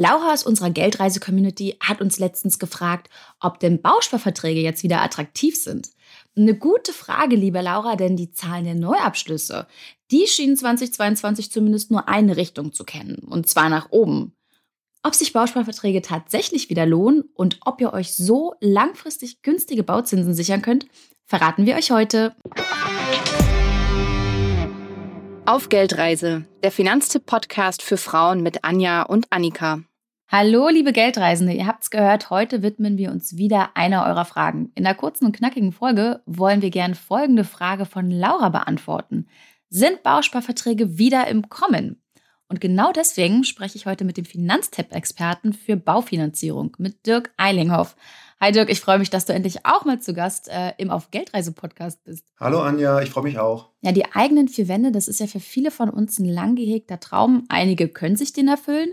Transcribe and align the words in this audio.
Laura 0.00 0.32
aus 0.32 0.44
unserer 0.44 0.70
Geldreise-Community 0.70 1.76
hat 1.80 2.00
uns 2.00 2.20
letztens 2.20 2.60
gefragt, 2.60 3.10
ob 3.40 3.58
denn 3.58 3.82
Bausparverträge 3.82 4.60
jetzt 4.60 4.84
wieder 4.84 5.02
attraktiv 5.02 5.60
sind. 5.60 5.90
Eine 6.36 6.54
gute 6.54 6.92
Frage, 6.92 7.34
liebe 7.34 7.60
Laura, 7.60 7.96
denn 7.96 8.16
die 8.16 8.30
Zahlen 8.30 8.64
der 8.64 8.76
Neuabschlüsse, 8.76 9.66
die 10.12 10.28
schienen 10.28 10.56
2022 10.56 11.50
zumindest 11.50 11.90
nur 11.90 12.08
eine 12.08 12.36
Richtung 12.36 12.72
zu 12.72 12.84
kennen, 12.84 13.16
und 13.28 13.48
zwar 13.48 13.68
nach 13.70 13.90
oben. 13.90 14.36
Ob 15.02 15.16
sich 15.16 15.32
Bausparverträge 15.32 16.00
tatsächlich 16.00 16.70
wieder 16.70 16.86
lohnen 16.86 17.24
und 17.34 17.58
ob 17.64 17.80
ihr 17.80 17.92
euch 17.92 18.14
so 18.14 18.54
langfristig 18.60 19.42
günstige 19.42 19.82
Bauzinsen 19.82 20.32
sichern 20.32 20.62
könnt, 20.62 20.86
verraten 21.24 21.66
wir 21.66 21.74
euch 21.74 21.90
heute. 21.90 22.36
Auf 25.44 25.70
Geldreise, 25.70 26.44
der 26.62 26.70
Finanztipp-Podcast 26.70 27.82
für 27.82 27.96
Frauen 27.96 28.44
mit 28.44 28.62
Anja 28.62 29.02
und 29.02 29.26
Annika. 29.30 29.80
Hallo, 30.30 30.68
liebe 30.68 30.92
Geldreisende, 30.92 31.54
ihr 31.54 31.66
habt's 31.66 31.88
gehört, 31.90 32.28
heute 32.28 32.60
widmen 32.60 32.98
wir 32.98 33.10
uns 33.10 33.38
wieder 33.38 33.70
einer 33.74 34.04
eurer 34.04 34.26
Fragen. 34.26 34.70
In 34.74 34.84
der 34.84 34.94
kurzen 34.94 35.24
und 35.24 35.34
knackigen 35.34 35.72
Folge 35.72 36.20
wollen 36.26 36.60
wir 36.60 36.68
gern 36.68 36.94
folgende 36.94 37.44
Frage 37.44 37.86
von 37.86 38.10
Laura 38.10 38.50
beantworten. 38.50 39.26
Sind 39.70 40.02
Bausparverträge 40.02 40.98
wieder 40.98 41.28
im 41.28 41.48
Kommen? 41.48 42.02
Und 42.46 42.60
genau 42.60 42.92
deswegen 42.92 43.42
spreche 43.42 43.78
ich 43.78 43.86
heute 43.86 44.04
mit 44.04 44.18
dem 44.18 44.26
Finanztipp-Experten 44.26 45.54
für 45.54 45.76
Baufinanzierung, 45.76 46.76
mit 46.78 47.06
Dirk 47.06 47.32
Eilinghoff. 47.38 47.96
Hi 48.38 48.52
Dirk, 48.52 48.68
ich 48.68 48.80
freue 48.80 48.98
mich, 48.98 49.08
dass 49.08 49.24
du 49.24 49.32
endlich 49.32 49.64
auch 49.64 49.86
mal 49.86 49.98
zu 49.98 50.12
Gast 50.12 50.48
äh, 50.48 50.74
im 50.76 50.90
Auf 50.90 51.10
Geldreise 51.10 51.52
Podcast 51.52 52.04
bist. 52.04 52.26
Hallo 52.38 52.60
Anja, 52.60 53.00
ich 53.00 53.08
freue 53.08 53.24
mich 53.24 53.38
auch. 53.38 53.70
Ja, 53.80 53.92
die 53.92 54.04
eigenen 54.12 54.48
vier 54.48 54.68
Wände, 54.68 54.92
das 54.92 55.08
ist 55.08 55.20
ja 55.20 55.26
für 55.26 55.40
viele 55.40 55.70
von 55.70 55.88
uns 55.88 56.18
ein 56.18 56.26
lang 56.26 56.54
gehegter 56.54 57.00
Traum. 57.00 57.46
Einige 57.48 57.88
können 57.88 58.16
sich 58.16 58.34
den 58.34 58.48
erfüllen, 58.48 58.90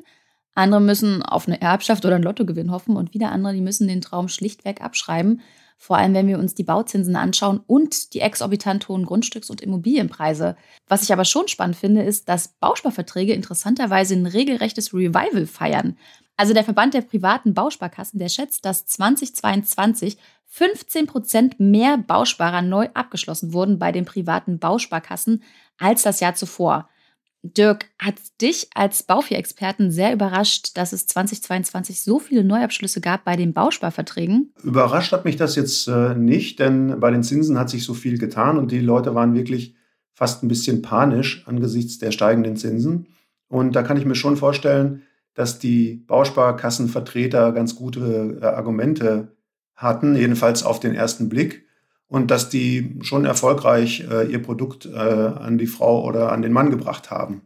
andere 0.56 0.82
müssen 0.82 1.22
auf 1.22 1.48
eine 1.48 1.62
Erbschaft 1.62 2.06
oder 2.06 2.16
einen 2.16 2.24
Lottogewinn 2.24 2.72
hoffen 2.72 2.96
und 2.96 3.14
wieder 3.14 3.32
andere, 3.32 3.54
die 3.54 3.62
müssen 3.62 3.88
den 3.88 4.02
Traum 4.02 4.30
schlichtweg 4.30 4.82
abschreiben. 4.82 5.42
Vor 5.78 5.98
allem, 5.98 6.14
wenn 6.14 6.28
wir 6.28 6.40
uns 6.40 6.56
die 6.56 6.64
Bauzinsen 6.64 7.18
anschauen 7.18 7.60
und 7.68 8.14
die 8.14 8.22
exorbitant 8.22 8.88
hohen 8.88 9.06
Grundstücks- 9.06 9.52
und 9.52 9.62
Immobilienpreise. 9.62 10.56
Was 10.88 11.04
ich 11.04 11.12
aber 11.12 11.26
schon 11.26 11.50
spannend 11.50 11.76
finde, 11.76 12.02
ist, 12.02 12.30
dass 12.30 12.48
Bausparverträge 12.60 13.34
interessanterweise 13.34 14.16
ein 14.16 14.26
regelrechtes 14.26 14.94
Revival 14.94 15.46
feiern. 15.46 15.98
Also 16.38 16.54
der 16.54 16.64
Verband 16.64 16.94
der 16.94 17.02
privaten 17.02 17.54
Bausparkassen, 17.54 18.20
der 18.20 18.30
schätzt, 18.30 18.66
dass 18.66 18.86
2022 18.86 20.18
15 20.48 21.08
Prozent 21.08 21.60
mehr 21.60 21.98
Bausparer 21.98 22.62
neu 22.62 22.88
abgeschlossen 22.94 23.52
wurden 23.52 23.78
bei 23.78 23.92
den 23.92 24.06
privaten 24.06 24.60
Bausparkassen 24.60 25.44
als 25.78 26.04
das 26.04 26.22
Jahr 26.22 26.36
zuvor. 26.36 26.90
Dirk, 27.54 27.86
hat 28.00 28.16
dich 28.42 28.70
als 28.74 29.04
Baufi-Experten 29.04 29.92
sehr 29.92 30.14
überrascht, 30.14 30.78
dass 30.78 30.94
es 30.94 31.08
2022 31.08 32.02
so 32.02 32.20
viele 32.20 32.44
Neuabschlüsse 32.44 33.02
gab 33.02 33.24
bei 33.26 33.36
den 33.36 33.54
Bausparverträgen? 33.54 34.54
Überrascht 34.64 35.12
hat 35.12 35.26
mich 35.26 35.36
das 35.36 35.56
jetzt 35.56 35.88
äh, 35.88 36.16
nicht, 36.16 36.60
denn 36.60 37.00
bei 37.00 37.12
den 37.12 37.24
Zinsen 37.24 37.60
hat 37.60 37.70
sich 37.70 37.84
so 37.84 37.94
viel 37.94 38.18
getan 38.18 38.58
und 38.58 38.72
die 38.72 38.80
Leute 38.80 39.16
waren 39.16 39.36
wirklich 39.36 39.76
fast 40.14 40.44
ein 40.44 40.48
bisschen 40.48 40.82
panisch 40.82 41.44
angesichts 41.46 42.00
der 42.00 42.12
steigenden 42.12 42.56
Zinsen. 42.56 43.08
Und 43.48 43.76
da 43.76 43.84
kann 43.84 43.98
ich 43.98 44.06
mir 44.06 44.16
schon 44.16 44.38
vorstellen, 44.38 45.04
dass 45.34 45.60
die 45.60 46.04
Bausparkassenvertreter 46.08 47.52
ganz 47.52 47.76
gute 47.76 48.40
äh, 48.42 48.46
Argumente 48.46 49.36
hatten, 49.76 50.16
jedenfalls 50.16 50.64
auf 50.64 50.80
den 50.80 50.96
ersten 50.96 51.30
Blick 51.30 51.65
und 52.08 52.32
dass 52.32 52.50
die 52.50 52.98
schon 53.02 53.26
erfolgreich 53.26 54.06
äh, 54.10 54.32
ihr 54.32 54.42
Produkt 54.42 54.86
äh, 54.86 54.98
an 54.98 55.58
die 55.58 55.68
Frau 55.68 56.04
oder 56.06 56.32
an 56.32 56.42
den 56.42 56.54
Mann 56.54 56.70
gebracht 56.70 57.12
haben. 57.12 57.42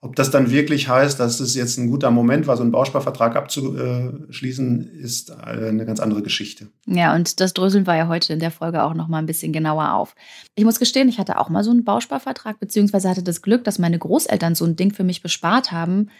Ob 0.00 0.14
das 0.14 0.30
dann 0.30 0.52
wirklich 0.52 0.88
heißt, 0.88 1.18
dass 1.18 1.40
es 1.40 1.56
jetzt 1.56 1.76
ein 1.76 1.90
guter 1.90 2.12
Moment 2.12 2.46
war, 2.46 2.56
so 2.56 2.62
einen 2.62 2.70
Bausparvertrag 2.70 3.34
abzuschließen, 3.34 4.86
ist 4.92 5.30
äh, 5.30 5.34
eine 5.34 5.84
ganz 5.86 5.98
andere 5.98 6.22
Geschichte. 6.22 6.68
Ja, 6.86 7.16
und 7.16 7.40
das 7.40 7.52
dröseln 7.52 7.84
wir 7.84 7.96
ja 7.96 8.06
heute 8.06 8.32
in 8.32 8.38
der 8.38 8.52
Folge 8.52 8.84
auch 8.84 8.94
noch 8.94 9.08
mal 9.08 9.18
ein 9.18 9.26
bisschen 9.26 9.52
genauer 9.52 9.94
auf. 9.94 10.14
Ich 10.54 10.64
muss 10.64 10.78
gestehen, 10.78 11.08
ich 11.08 11.18
hatte 11.18 11.36
auch 11.38 11.48
mal 11.48 11.64
so 11.64 11.72
einen 11.72 11.82
Bausparvertrag, 11.82 12.60
beziehungsweise 12.60 13.08
hatte 13.08 13.24
das 13.24 13.42
Glück, 13.42 13.64
dass 13.64 13.80
meine 13.80 13.98
Großeltern 13.98 14.54
so 14.54 14.66
ein 14.66 14.76
Ding 14.76 14.94
für 14.94 15.04
mich 15.04 15.20
bespart 15.20 15.72
haben. 15.72 16.10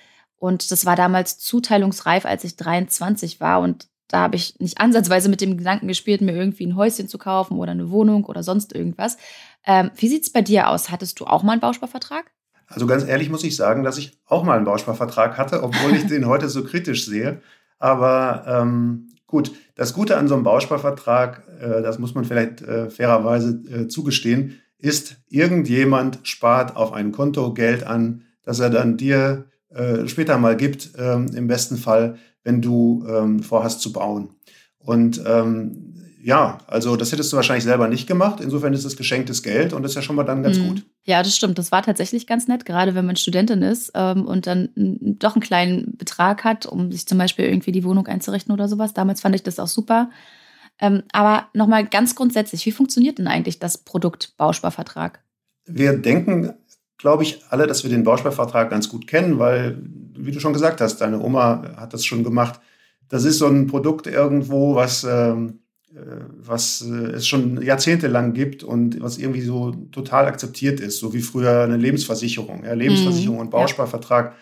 Und 0.40 0.72
das 0.72 0.84
war 0.84 0.96
damals 0.96 1.38
zuteilungsreif, 1.38 2.24
als 2.24 2.42
ich 2.42 2.56
23 2.56 3.40
war. 3.40 3.60
Und 3.60 3.86
da 4.08 4.20
habe 4.20 4.36
ich 4.36 4.58
nicht 4.58 4.80
ansatzweise 4.80 5.28
mit 5.28 5.40
dem 5.40 5.56
Gedanken 5.56 5.86
gespielt, 5.86 6.20
mir 6.20 6.34
irgendwie 6.34 6.66
ein 6.66 6.76
Häuschen 6.76 7.08
zu 7.08 7.18
kaufen 7.18 7.58
oder 7.58 7.72
eine 7.72 7.90
Wohnung 7.90 8.24
oder 8.24 8.42
sonst 8.42 8.74
irgendwas. 8.74 9.18
Ähm, 9.66 9.90
wie 9.96 10.08
sieht 10.08 10.22
es 10.22 10.32
bei 10.32 10.42
dir 10.42 10.68
aus? 10.68 10.90
Hattest 10.90 11.20
du 11.20 11.26
auch 11.26 11.42
mal 11.42 11.52
einen 11.52 11.60
Bausparvertrag? 11.60 12.30
Also 12.66 12.86
ganz 12.86 13.04
ehrlich 13.04 13.30
muss 13.30 13.44
ich 13.44 13.56
sagen, 13.56 13.82
dass 13.82 13.98
ich 13.98 14.18
auch 14.26 14.44
mal 14.44 14.56
einen 14.56 14.64
Bausparvertrag 14.64 15.38
hatte, 15.38 15.62
obwohl 15.62 15.94
ich 15.94 16.06
den 16.06 16.26
heute 16.26 16.48
so 16.48 16.64
kritisch 16.64 17.06
sehe. 17.06 17.40
Aber 17.78 18.44
ähm, 18.46 19.08
gut, 19.26 19.52
das 19.74 19.94
Gute 19.94 20.16
an 20.16 20.28
so 20.28 20.34
einem 20.34 20.44
Bausparvertrag, 20.44 21.46
äh, 21.60 21.82
das 21.82 21.98
muss 21.98 22.14
man 22.14 22.24
vielleicht 22.24 22.62
äh, 22.62 22.90
fairerweise 22.90 23.62
äh, 23.70 23.88
zugestehen, 23.88 24.60
ist, 24.78 25.16
irgendjemand 25.28 26.20
spart 26.22 26.76
auf 26.76 26.92
ein 26.92 27.12
Konto 27.12 27.52
Geld 27.52 27.84
an, 27.84 28.22
das 28.42 28.60
er 28.60 28.70
dann 28.70 28.96
dir 28.96 29.46
äh, 29.70 30.06
später 30.06 30.38
mal 30.38 30.56
gibt, 30.56 30.90
ähm, 30.96 31.26
im 31.34 31.46
besten 31.46 31.76
Fall 31.76 32.16
wenn 32.48 32.62
du 32.62 33.04
ähm, 33.06 33.42
vorhast 33.42 33.82
zu 33.82 33.92
bauen. 33.92 34.30
Und 34.78 35.22
ähm, 35.26 35.94
ja, 36.22 36.58
also 36.66 36.96
das 36.96 37.12
hättest 37.12 37.30
du 37.30 37.36
wahrscheinlich 37.36 37.64
selber 37.64 37.88
nicht 37.88 38.06
gemacht. 38.06 38.40
Insofern 38.40 38.72
ist 38.72 38.86
es 38.86 38.96
geschenktes 38.96 39.42
Geld 39.42 39.74
und 39.74 39.82
das 39.82 39.92
ist 39.92 39.96
ja 39.96 40.02
schon 40.02 40.16
mal 40.16 40.24
dann 40.24 40.42
ganz 40.42 40.56
mhm. 40.56 40.68
gut. 40.68 40.86
Ja, 41.04 41.22
das 41.22 41.36
stimmt. 41.36 41.58
Das 41.58 41.72
war 41.72 41.82
tatsächlich 41.82 42.26
ganz 42.26 42.48
nett, 42.48 42.64
gerade 42.64 42.94
wenn 42.94 43.04
man 43.04 43.16
Studentin 43.16 43.60
ist 43.60 43.92
ähm, 43.94 44.24
und 44.24 44.46
dann 44.46 44.70
doch 44.74 45.34
einen 45.34 45.42
kleinen 45.42 45.96
Betrag 45.98 46.42
hat, 46.42 46.64
um 46.64 46.90
sich 46.90 47.06
zum 47.06 47.18
Beispiel 47.18 47.44
irgendwie 47.44 47.72
die 47.72 47.84
Wohnung 47.84 48.06
einzurichten 48.06 48.54
oder 48.54 48.66
sowas. 48.66 48.94
Damals 48.94 49.20
fand 49.20 49.34
ich 49.34 49.42
das 49.42 49.58
auch 49.58 49.68
super. 49.68 50.08
Ähm, 50.80 51.02
aber 51.12 51.48
nochmal 51.52 51.84
ganz 51.84 52.14
grundsätzlich, 52.14 52.64
wie 52.64 52.72
funktioniert 52.72 53.18
denn 53.18 53.28
eigentlich 53.28 53.58
das 53.58 53.76
Produkt 53.76 54.32
Bausparvertrag? 54.38 55.20
Wir 55.66 55.98
denken, 55.98 56.54
glaube 56.98 57.22
ich, 57.22 57.40
alle, 57.48 57.66
dass 57.66 57.84
wir 57.84 57.90
den 57.90 58.04
Bausparvertrag 58.04 58.70
ganz 58.70 58.88
gut 58.88 59.06
kennen, 59.06 59.38
weil 59.38 59.78
wie 60.16 60.32
du 60.32 60.40
schon 60.40 60.52
gesagt 60.52 60.80
hast, 60.80 61.00
deine 61.00 61.20
Oma 61.20 61.62
hat 61.76 61.94
das 61.94 62.04
schon 62.04 62.24
gemacht. 62.24 62.60
Das 63.08 63.24
ist 63.24 63.38
so 63.38 63.46
ein 63.46 63.68
Produkt 63.68 64.06
irgendwo, 64.06 64.74
was, 64.74 65.04
ähm, 65.04 65.60
äh, 65.94 66.00
was 66.42 66.82
äh, 66.82 67.12
es 67.12 67.26
schon 67.26 67.62
jahrzehntelang 67.62 68.34
gibt 68.34 68.64
und 68.64 69.00
was 69.00 69.16
irgendwie 69.16 69.40
so 69.40 69.70
total 69.92 70.26
akzeptiert 70.26 70.80
ist, 70.80 70.98
so 70.98 71.14
wie 71.14 71.22
früher 71.22 71.62
eine 71.62 71.76
Lebensversicherung. 71.76 72.64
Ja, 72.64 72.74
Lebensversicherung 72.74 73.36
mhm. 73.36 73.42
und 73.42 73.50
Bausparvertrag. 73.50 74.34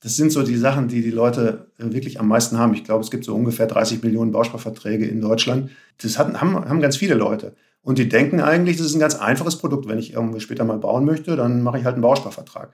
Das 0.00 0.16
sind 0.16 0.32
so 0.32 0.42
die 0.42 0.56
Sachen, 0.56 0.88
die 0.88 1.02
die 1.02 1.10
Leute 1.10 1.70
äh, 1.78 1.92
wirklich 1.92 2.18
am 2.18 2.28
meisten 2.28 2.58
haben. 2.58 2.74
Ich 2.74 2.84
glaube, 2.84 3.04
es 3.04 3.10
gibt 3.10 3.24
so 3.24 3.34
ungefähr 3.34 3.66
30 3.66 4.02
Millionen 4.02 4.32
Bausparverträge 4.32 5.06
in 5.06 5.20
Deutschland. 5.20 5.70
Das 6.00 6.18
haben, 6.18 6.40
haben 6.40 6.80
ganz 6.80 6.96
viele 6.96 7.14
Leute. 7.14 7.54
Und 7.82 7.98
die 7.98 8.08
denken 8.08 8.40
eigentlich, 8.40 8.76
das 8.76 8.86
ist 8.86 8.94
ein 8.94 9.00
ganz 9.00 9.14
einfaches 9.14 9.56
Produkt. 9.56 9.88
Wenn 9.88 9.98
ich 9.98 10.14
irgendwie 10.14 10.40
später 10.40 10.64
mal 10.64 10.78
bauen 10.78 11.04
möchte, 11.04 11.36
dann 11.36 11.62
mache 11.62 11.78
ich 11.78 11.84
halt 11.84 11.94
einen 11.94 12.02
Bausparvertrag. 12.02 12.72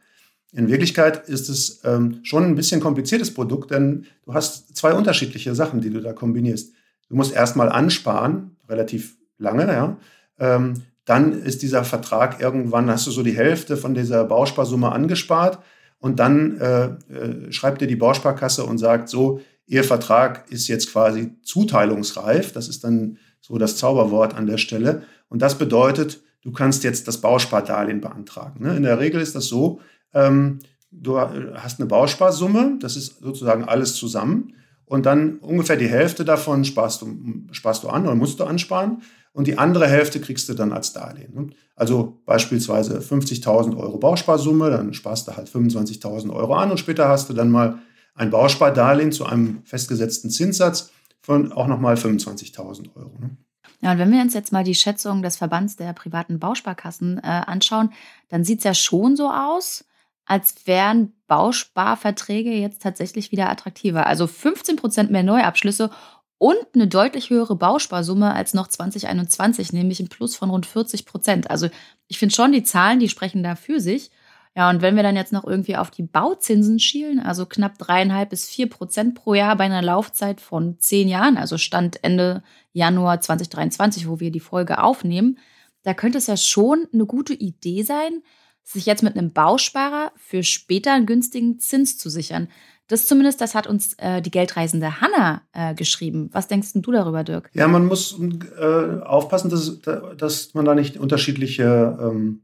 In 0.53 0.69
Wirklichkeit 0.69 1.29
ist 1.29 1.49
es 1.49 1.81
ähm, 1.85 2.21
schon 2.23 2.45
ein 2.45 2.55
bisschen 2.55 2.81
kompliziertes 2.81 3.35
Produkt, 3.35 3.73
denn 3.73 4.07
du 4.25 4.35
hast 4.35 4.77
zwei 4.77 4.95
unterschiedliche 4.95 5.55
Sachen, 5.55 5.81
die 5.81 5.91
du 5.91 6.01
da 6.01 6.13
kombinierst. 6.13 6.73
Du 7.09 7.17
musst 7.17 7.35
erstmal 7.35 7.69
ansparen, 7.69 8.57
relativ 8.69 9.17
lange, 9.39 9.67
ja. 9.67 9.97
Ähm, 10.39 10.75
dann 11.05 11.33
ist 11.33 11.63
dieser 11.63 11.85
Vertrag 11.85 12.41
irgendwann, 12.41 12.91
hast 12.91 13.07
du 13.07 13.11
so 13.11 13.23
die 13.23 13.37
Hälfte 13.37 13.77
von 13.77 13.95
dieser 13.95 14.25
Bausparsumme 14.25 14.91
angespart 14.91 15.61
und 15.99 16.19
dann 16.19 16.59
äh, 16.59 16.85
äh, 16.85 17.53
schreibt 17.53 17.81
dir 17.81 17.87
die 17.87 17.97
Bausparkasse 17.97 18.65
und 18.65 18.79
sagt 18.79 19.09
so, 19.09 19.41
Ihr 19.67 19.83
Vertrag 19.83 20.51
ist 20.51 20.69
jetzt 20.69 20.93
quasi 20.93 21.33
zuteilungsreif. 21.43 22.53
Das 22.53 22.69
ist 22.69 22.85
dann 22.85 23.19
so 23.41 23.59
das 23.59 23.77
Zauberwort 23.77 24.35
an 24.35 24.47
der 24.47 24.59
Stelle. 24.59 25.03
Und 25.29 25.43
das 25.43 25.59
bedeutet, 25.59 26.23
du 26.43 26.53
kannst 26.53 26.85
jetzt 26.85 27.09
das 27.09 27.21
Bauspardarlehen 27.21 28.01
beantragen. 28.01 28.63
Ne? 28.65 28.77
In 28.77 28.85
der 28.85 29.01
Regel 29.01 29.21
ist 29.21 29.35
das 29.35 29.47
so, 29.47 29.81
ähm, 30.15 30.61
du 30.93 31.19
hast 31.19 31.81
eine 31.81 31.89
Bausparsumme, 31.89 32.79
das 32.81 32.97
ist 32.97 33.19
sozusagen 33.21 33.65
alles 33.65 33.95
zusammen. 33.97 34.55
Und 34.85 35.05
dann 35.05 35.39
ungefähr 35.39 35.77
die 35.77 35.89
Hälfte 35.89 36.25
davon 36.25 36.65
sparst 36.65 37.03
du, 37.03 37.09
sparst 37.51 37.83
du 37.83 37.89
an 37.89 38.07
oder 38.07 38.15
musst 38.15 38.39
du 38.39 38.45
ansparen. 38.45 39.03
Und 39.37 39.47
die 39.47 39.59
andere 39.59 39.87
Hälfte 39.87 40.19
kriegst 40.19 40.49
du 40.49 40.55
dann 40.55 40.73
als 40.73 40.95
Darlehen. 40.95 41.55
Also 41.75 42.23
beispielsweise 42.25 43.01
50.000 43.01 43.77
Euro 43.77 43.99
Bausparsumme, 43.99 44.71
dann 44.71 44.95
sparst 44.95 45.29
du 45.29 45.37
halt 45.37 45.47
25.000 45.47 46.33
Euro 46.33 46.55
an 46.55 46.71
und 46.71 46.79
später 46.79 47.07
hast 47.11 47.29
du 47.29 47.35
dann 47.35 47.51
mal 47.51 47.79
ein 48.15 48.31
Bauspardarlehen 48.31 49.13
zu 49.13 49.27
einem 49.27 49.63
festgesetzten 49.65 50.31
Zinssatz 50.31 50.91
von 51.21 51.53
auch 51.53 51.67
nochmal 51.67 51.97
25.000 51.97 52.97
Euro. 52.97 53.13
Ne? 53.21 53.37
Ja, 53.83 53.93
und 53.93 53.99
wenn 53.99 54.11
wir 54.11 54.23
uns 54.23 54.33
jetzt 54.33 54.53
mal 54.53 54.65
die 54.65 54.75
Schätzung 54.75 55.21
des 55.21 55.37
Verbands 55.37 55.77
der 55.77 55.93
privaten 55.93 56.39
Bausparkassen 56.39 57.19
äh, 57.19 57.27
anschauen, 57.27 57.91
dann 58.31 58.43
sieht 58.43 58.61
es 58.61 58.65
ja 58.65 58.73
schon 58.73 59.17
so 59.17 59.31
aus, 59.31 59.85
als 60.25 60.67
wären 60.67 61.13
Bausparverträge 61.27 62.53
jetzt 62.53 62.81
tatsächlich 62.81 63.33
wieder 63.33 63.51
attraktiver. 63.51 64.07
Also 64.07 64.27
15 64.27 64.77
Prozent 64.77 65.11
mehr 65.11 65.23
Neuabschlüsse 65.23 65.91
und 66.39 66.67
eine 66.75 66.87
deutlich 66.87 67.31
höhere 67.31 67.57
Bausparsumme 67.57 68.35
als 68.35 68.55
noch 68.55 68.69
2021, 68.69 69.73
nämlich 69.73 70.01
ein 70.01 70.09
Plus 70.09 70.37
von 70.37 70.51
rund 70.51 70.67
40 70.67 71.07
Prozent. 71.07 71.51
Also 71.51 71.69
ich 72.09 72.19
finde 72.19 72.35
schon, 72.35 72.53
die 72.53 72.63
Zahlen, 72.63 73.01
die 73.01 73.09
sprechen 73.09 73.43
da 73.43 73.57
für 73.57 73.81
sich. 73.81 74.11
Ja, 74.55 74.71
und 74.71 74.81
wenn 74.81 74.97
wir 74.97 75.03
dann 75.03 75.17
jetzt 75.17 75.33
noch 75.33 75.45
irgendwie 75.45 75.77
auf 75.77 75.91
die 75.91 76.03
Bauzinsen 76.03 76.79
schielen, 76.79 77.21
also 77.21 77.45
knapp 77.45 77.77
dreieinhalb 77.77 78.31
bis 78.31 78.49
vier 78.49 78.71
Prozent 78.71 79.15
pro 79.15 79.35
Jahr 79.35 79.55
bei 79.57 79.65
einer 79.65 79.83
Laufzeit 79.83 80.41
von 80.41 80.79
zehn 80.79 81.09
Jahren, 81.09 81.37
also 81.37 81.59
Stand 81.59 82.03
Ende 82.03 82.43
Januar 82.73 83.21
2023, 83.21 84.09
wo 84.09 84.19
wir 84.19 84.31
die 84.31 84.41
Folge 84.41 84.83
aufnehmen, 84.83 85.39
da 85.83 85.93
könnte 85.93 86.19
es 86.19 86.27
ja 86.27 86.39
schon 86.39 86.87
eine 86.93 87.05
gute 87.05 87.35
Idee 87.35 87.83
sein, 87.83 88.23
sich 88.63 88.87
jetzt 88.87 89.03
mit 89.03 89.17
einem 89.17 89.33
Bausparer 89.33 90.13
für 90.17 90.43
später 90.43 90.93
einen 90.93 91.07
günstigen 91.07 91.59
Zins 91.59 91.99
zu 91.99 92.11
sichern. 92.11 92.49
Das 92.89 93.07
zumindest, 93.07 93.41
das 93.41 93.55
hat 93.55 93.67
uns 93.67 93.95
äh, 93.95 94.23
die 94.23 94.31
Geldreisende 94.31 95.01
Hanna 95.01 95.43
äh, 95.53 95.75
geschrieben. 95.75 96.31
Was 96.33 96.47
denkst 96.47 96.69
du 96.75 96.93
darüber, 96.93 97.25
Dirk? 97.25 97.51
Ja, 97.53 97.67
man 97.67 97.87
muss 97.87 98.17
äh, 98.61 99.01
aufpassen, 99.03 99.51
dass, 99.51 99.81
dass 100.17 100.55
man 100.55 100.65
da 100.65 100.75
nicht 100.75 100.97
unterschiedliche 100.97 101.99
ähm, 102.01 102.43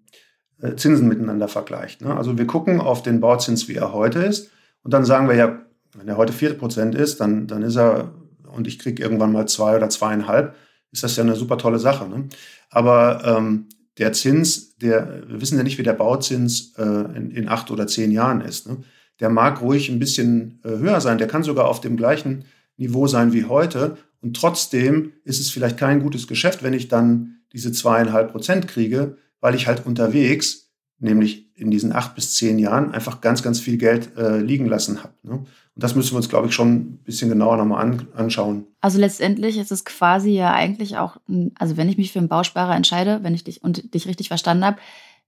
äh, 0.61 0.75
Zinsen 0.75 1.09
miteinander 1.09 1.47
vergleicht. 1.49 2.01
Ne? 2.01 2.17
Also 2.17 2.39
wir 2.39 2.47
gucken 2.47 2.81
auf 2.81 3.03
den 3.03 3.21
Bauzins, 3.21 3.69
wie 3.69 3.77
er 3.77 3.93
heute 3.93 4.21
ist. 4.21 4.51
Und 4.83 4.93
dann 4.93 5.05
sagen 5.05 5.29
wir 5.29 5.37
ja, 5.37 5.63
wenn 5.95 6.09
er 6.09 6.17
heute 6.17 6.33
4% 6.33 6.95
ist, 6.95 7.21
dann, 7.21 7.47
dann 7.47 7.63
ist 7.63 7.77
er, 7.77 8.13
und 8.53 8.67
ich 8.67 8.79
kriege 8.79 9.03
irgendwann 9.03 9.33
mal 9.33 9.47
zwei 9.47 9.77
oder 9.77 9.91
zweieinhalb, 9.91 10.57
ist 10.91 11.05
das 11.05 11.17
ja 11.17 11.23
eine 11.23 11.37
super 11.37 11.59
tolle 11.59 11.79
Sache. 11.79 12.09
Ne? 12.09 12.29
Aber 12.71 13.23
ähm, 13.25 13.69
der 13.99 14.13
Zins, 14.13 14.77
der, 14.79 15.23
wir 15.29 15.41
wissen 15.41 15.59
ja 15.59 15.63
nicht, 15.63 15.79
wie 15.79 15.83
der 15.83 15.93
Bauzins 15.93 16.75
äh, 16.77 16.83
in, 16.83 17.31
in 17.31 17.49
acht 17.49 17.71
oder 17.71 17.87
zehn 17.87 18.11
Jahren 18.11 18.41
ist. 18.41 18.67
Ne? 18.67 18.79
Der 19.23 19.31
mag 19.31 19.63
ruhig 19.63 19.89
ein 19.89 20.01
bisschen 20.01 20.61
äh, 20.65 20.71
höher 20.71 21.01
sein. 21.01 21.17
Der 21.17 21.29
kann 21.29 21.45
sogar 21.45 21.69
auf 21.69 21.81
dem 21.81 21.97
gleichen 21.97 22.45
Niveau 22.77 23.07
sein 23.07 23.33
wie 23.33 23.45
heute. 23.45 23.97
Und 24.21 24.37
trotzdem 24.37 25.13
ist 25.25 25.41
es 25.41 25.51
vielleicht 25.51 25.79
kein 25.79 26.03
gutes 26.03 26.27
Geschäft, 26.27 26.65
wenn 26.65 26.75
ich 26.75 26.89
dann 26.89 27.37
diese 27.53 27.71
zweieinhalb 27.71 28.33
Prozent 28.33 28.67
kriege, 28.67 29.17
weil 29.41 29.55
ich 29.55 29.69
halt 29.69 29.87
unterwegs, 29.87 30.73
nämlich 30.99 31.53
in 31.55 31.71
diesen 31.71 31.93
acht 31.93 32.17
bis 32.17 32.35
zehn 32.35 32.59
Jahren, 32.59 32.93
einfach 32.93 33.21
ganz, 33.21 33.45
ganz 33.45 33.61
viel 33.61 33.79
Geld 33.79 34.17
äh, 34.17 34.41
liegen 34.41 34.67
lassen 34.67 35.05
habe. 35.05 35.15
Ne? 35.23 35.33
Und 35.35 35.47
das 35.77 35.95
müssen 35.95 36.13
wir 36.13 36.17
uns, 36.17 36.29
glaube 36.29 36.49
ich, 36.49 36.55
schon 36.55 36.75
ein 36.75 36.99
bisschen 37.05 37.29
genauer 37.29 37.57
nochmal 37.59 37.83
an, 37.83 38.09
anschauen. 38.15 38.67
Also 38.81 38.99
letztendlich 38.99 39.57
ist 39.57 39.71
es 39.71 39.85
quasi 39.85 40.31
ja 40.31 40.53
eigentlich 40.53 40.97
auch, 40.99 41.19
also 41.55 41.77
wenn 41.77 41.89
ich 41.89 41.97
mich 41.97 42.13
für 42.13 42.19
einen 42.19 42.29
Bausparer 42.29 42.75
entscheide, 42.75 43.21
wenn 43.23 43.35
ich 43.35 43.45
dich 43.45 43.63
und 43.63 43.95
dich 43.95 44.09
richtig 44.09 44.29
verstanden 44.29 44.65
habe, 44.65 44.79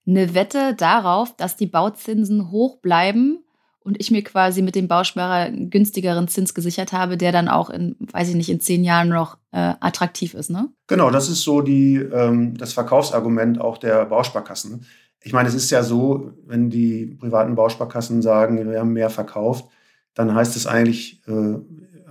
eine 0.05 0.35
Wette 0.35 0.75
darauf, 0.75 1.37
dass 1.37 1.57
die 1.57 1.67
Bauzinsen 1.67 2.51
hoch 2.51 2.79
bleiben 2.79 3.39
und 3.85 4.01
ich 4.01 4.11
mir 4.11 4.25
quasi 4.25 4.63
mit 4.63 4.75
dem 4.75 4.89
Bausparer 4.89 5.45
einen 5.45 5.71
günstigeren 5.71 6.27
Zins 6.27 6.55
gesichert 6.55 6.93
habe, 6.93 7.17
der 7.17 7.33
dann 7.33 7.49
auch 7.49 7.69
in, 7.71 7.97
weiß 8.13 8.31
ich 8.31 8.35
nicht, 8.35 8.49
in 8.49 8.61
zehn 8.61 8.83
Jahren 8.83 9.11
noch 9.11 9.37
äh, 9.53 9.75
attraktiv 9.81 10.35
ist, 10.35 10.51
ne? 10.51 10.71
Genau, 10.87 11.11
das 11.11 11.29
ist 11.29 11.43
so 11.43 11.61
die, 11.61 11.97
ähm, 11.97 12.57
das 12.57 12.73
Verkaufsargument 12.73 13.61
auch 13.61 13.77
der 13.77 14.07
Bausparkassen. 14.07 14.87
Ich 15.23 15.33
meine, 15.33 15.49
es 15.49 15.55
ist 15.55 15.71
ja 15.71 15.83
so, 15.83 16.33
wenn 16.47 16.71
die 16.71 17.17
privaten 17.21 17.55
Bausparkassen 17.55 18.23
sagen, 18.23 18.71
wir 18.71 18.81
haben 18.81 18.93
mehr 18.93 19.11
verkauft, 19.11 19.67
dann 20.15 20.35
heißt 20.35 20.57
es 20.57 20.67
eigentlich 20.67 21.23
äh, 21.27 21.59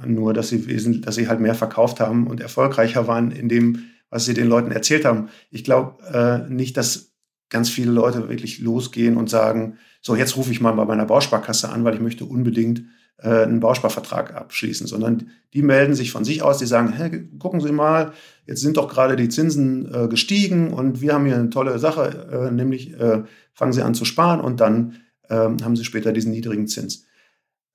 nur, 0.05 0.33
dass 0.33 0.49
sie, 0.49 1.01
dass 1.01 1.15
sie 1.15 1.27
halt 1.27 1.39
mehr 1.39 1.55
verkauft 1.55 1.99
haben 1.99 2.27
und 2.27 2.39
erfolgreicher 2.39 3.07
waren 3.07 3.31
in 3.31 3.49
dem, 3.49 3.85
was 4.09 4.25
sie 4.25 4.35
den 4.35 4.47
Leuten 4.47 4.71
erzählt 4.71 5.05
haben. 5.05 5.29
Ich 5.49 5.63
glaube 5.63 6.03
äh, 6.05 6.51
nicht, 6.51 6.77
dass 6.77 7.13
ganz 7.49 7.69
viele 7.69 7.91
Leute 7.91 8.29
wirklich 8.29 8.59
losgehen 8.59 9.17
und 9.17 9.29
sagen, 9.29 9.77
so 10.03 10.15
jetzt 10.15 10.35
rufe 10.37 10.51
ich 10.51 10.61
mal 10.61 10.73
bei 10.73 10.85
meiner 10.85 11.05
Bausparkasse 11.05 11.69
an, 11.69 11.83
weil 11.83 11.95
ich 11.95 12.01
möchte 12.01 12.25
unbedingt 12.25 12.83
äh, 13.17 13.43
einen 13.43 13.61
Bausparvertrag 13.61 14.35
abschließen, 14.35 14.85
sondern 14.85 15.31
die 15.53 15.61
melden 15.61 15.95
sich 15.95 16.11
von 16.11 16.25
sich 16.25 16.43
aus, 16.43 16.57
die 16.57 16.65
sagen, 16.65 16.91
hey, 16.91 17.29
gucken 17.39 17.61
Sie 17.61 17.71
mal, 17.71 18.11
jetzt 18.45 18.61
sind 18.61 18.77
doch 18.77 18.89
gerade 18.89 19.15
die 19.15 19.29
Zinsen 19.29 19.91
äh, 19.93 20.07
gestiegen 20.09 20.73
und 20.73 21.01
wir 21.01 21.13
haben 21.13 21.25
hier 21.25 21.37
eine 21.37 21.49
tolle 21.49 21.79
Sache, 21.79 22.49
äh, 22.49 22.51
nämlich 22.51 22.93
äh, 22.99 23.23
fangen 23.53 23.73
Sie 23.73 23.81
an 23.81 23.95
zu 23.95 24.03
sparen 24.03 24.41
und 24.41 24.59
dann 24.59 24.97
ähm, 25.29 25.57
haben 25.63 25.77
Sie 25.77 25.85
später 25.85 26.11
diesen 26.11 26.31
niedrigen 26.31 26.67
Zins. 26.67 27.05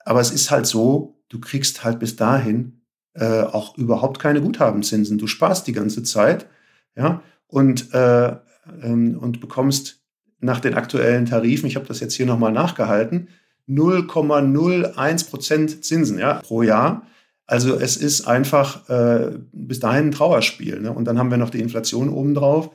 Aber 0.04 0.20
es 0.20 0.30
ist 0.30 0.50
halt 0.50 0.66
so, 0.66 1.22
du 1.30 1.40
kriegst 1.40 1.82
halt 1.82 1.98
bis 1.98 2.14
dahin 2.16 2.82
äh, 3.14 3.42
auch 3.42 3.76
überhaupt 3.78 4.19
keine 4.19 4.42
Guthabenzinsen. 4.42 5.16
Du 5.16 5.26
sparst 5.26 5.66
die 5.66 5.72
ganze 5.72 6.02
Zeit, 6.02 6.46
ja, 6.94 7.22
und, 7.46 7.94
äh, 7.94 8.36
ähm, 8.82 9.19
und 9.19 9.40
bekommst 9.40 9.98
nach 10.40 10.61
den 10.61 10.75
aktuellen 10.75 11.26
Tarifen, 11.26 11.67
ich 11.67 11.76
habe 11.76 11.87
das 11.87 12.00
jetzt 12.00 12.14
hier 12.14 12.26
nochmal 12.26 12.52
nachgehalten, 12.52 13.29
0,01 13.69 15.29
Prozent 15.29 15.85
Zinsen 15.85 16.19
ja, 16.19 16.35
pro 16.35 16.62
Jahr. 16.62 17.02
Also 17.46 17.76
es 17.76 17.96
ist 17.96 18.26
einfach 18.26 18.88
äh, 18.88 19.38
bis 19.52 19.81
dahin 19.81 20.06
ein 20.06 20.12
Trauerspiel. 20.12 20.81
Ne? 20.81 20.93
Und 20.93 21.05
dann 21.05 21.19
haben 21.19 21.31
wir 21.31 21.38
noch 21.38 21.50
die 21.50 21.61
Inflation 21.61 22.08
obendrauf. 22.11 22.70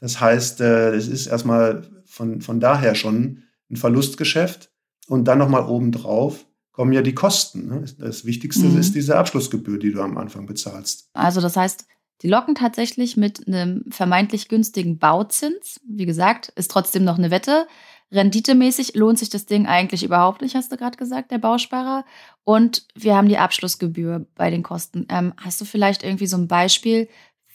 Das 0.00 0.20
heißt, 0.20 0.60
äh, 0.60 0.94
es 0.94 1.08
ist 1.08 1.26
erstmal 1.26 1.82
von, 2.04 2.40
von 2.40 2.60
daher 2.60 2.94
schon 2.94 3.42
ein 3.70 3.76
Verlustgeschäft. 3.76 4.70
Und 5.06 5.24
dann 5.24 5.38
nochmal 5.38 5.66
obendrauf 5.66 6.44
kommen 6.72 6.92
ja 6.92 7.02
die 7.02 7.14
Kosten. 7.14 7.68
Ne? 7.68 7.84
Das 7.98 8.24
Wichtigste 8.24 8.66
mhm. 8.66 8.78
ist 8.78 8.94
diese 8.94 9.16
Abschlussgebühr, 9.16 9.78
die 9.78 9.92
du 9.92 10.02
am 10.02 10.18
Anfang 10.18 10.46
bezahlst. 10.46 11.08
Also 11.14 11.40
das 11.40 11.56
heißt, 11.56 11.86
die 12.22 12.28
locken 12.28 12.54
tatsächlich 12.54 13.16
mit 13.16 13.46
einem 13.46 13.84
vermeintlich 13.90 14.48
günstigen 14.48 14.98
Bauzins. 14.98 15.80
Wie 15.88 16.06
gesagt, 16.06 16.48
ist 16.56 16.70
trotzdem 16.70 17.04
noch 17.04 17.18
eine 17.18 17.30
Wette. 17.30 17.66
Renditemäßig 18.10 18.94
lohnt 18.94 19.18
sich 19.18 19.28
das 19.28 19.46
Ding 19.46 19.66
eigentlich 19.66 20.02
überhaupt 20.02 20.40
nicht, 20.40 20.54
hast 20.54 20.72
du 20.72 20.76
gerade 20.76 20.96
gesagt, 20.96 21.30
der 21.30 21.38
Bausparer. 21.38 22.04
Und 22.42 22.86
wir 22.94 23.14
haben 23.14 23.28
die 23.28 23.38
Abschlussgebühr 23.38 24.26
bei 24.34 24.50
den 24.50 24.62
Kosten. 24.62 25.06
Ähm, 25.10 25.34
hast 25.36 25.60
du 25.60 25.64
vielleicht 25.64 26.02
irgendwie 26.02 26.26
so 26.26 26.38
ein 26.38 26.48
Beispiel, 26.48 27.08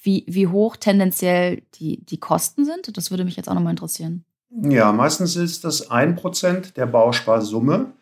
wie, 0.03 0.25
wie 0.27 0.47
hoch 0.47 0.75
tendenziell 0.77 1.63
die, 1.75 2.05
die 2.05 2.19
Kosten 2.19 2.65
sind? 2.65 2.95
Das 2.95 3.09
würde 3.09 3.25
mich 3.25 3.35
jetzt 3.35 3.49
auch 3.49 3.55
nochmal 3.55 3.71
interessieren. 3.71 4.25
Ja, 4.61 4.91
meistens 4.91 5.35
ist 5.35 5.63
das 5.63 5.89
1% 5.89 6.73
der 6.75 6.85
Bausparsumme 6.85 7.93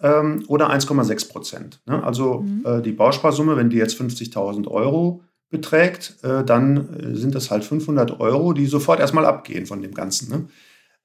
ähm, 0.00 0.44
oder 0.46 0.70
1,6 0.70 1.28
Prozent. 1.28 1.80
Ne? 1.86 2.02
Also 2.04 2.40
mhm. 2.40 2.64
äh, 2.64 2.82
die 2.82 2.92
Bausparsumme, 2.92 3.56
wenn 3.56 3.70
die 3.70 3.78
jetzt 3.78 4.00
50.000 4.00 4.68
Euro 4.68 5.22
beträgt, 5.50 6.16
äh, 6.22 6.44
dann 6.44 6.94
äh, 6.94 7.16
sind 7.16 7.34
das 7.34 7.50
halt 7.50 7.64
500 7.64 8.20
Euro, 8.20 8.52
die 8.52 8.66
sofort 8.66 9.00
erstmal 9.00 9.26
abgehen 9.26 9.66
von 9.66 9.80
dem 9.80 9.94
Ganzen. 9.94 10.30
Ne? 10.30 10.48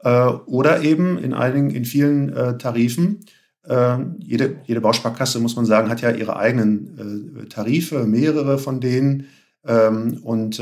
Äh, 0.04 0.28
oder 0.46 0.82
eben 0.82 1.18
in 1.18 1.34
einigen, 1.34 1.70
in 1.72 1.86
vielen 1.86 2.34
äh, 2.34 2.58
Tarifen. 2.58 3.26
Äh, 3.64 4.00
jede, 4.20 4.58
jede 4.66 4.82
Bausparkasse, 4.82 5.40
muss 5.40 5.56
man 5.56 5.66
sagen, 5.66 5.90
hat 5.90 6.02
ja 6.02 6.12
ihre 6.12 6.36
eigenen 6.36 7.40
äh, 7.44 7.46
Tarife, 7.46 8.06
mehrere 8.06 8.58
von 8.58 8.82
denen. 8.82 9.28
Ähm, 9.66 10.20
und 10.24 10.62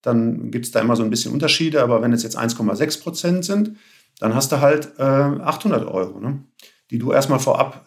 dann 0.00 0.50
gibt 0.50 0.64
es 0.64 0.72
da 0.72 0.80
immer 0.80 0.96
so 0.96 1.04
ein 1.04 1.10
bisschen 1.10 1.32
Unterschiede. 1.32 1.82
Aber 1.82 2.02
wenn 2.02 2.12
es 2.12 2.22
jetzt 2.22 2.36
1,6 2.38 3.02
Prozent 3.02 3.44
sind, 3.44 3.76
dann 4.18 4.34
hast 4.34 4.50
du 4.50 4.60
halt 4.60 4.98
800 4.98 5.86
Euro, 5.86 6.18
ne? 6.18 6.42
die 6.90 6.98
du 6.98 7.12
erstmal 7.12 7.38
vorab 7.38 7.86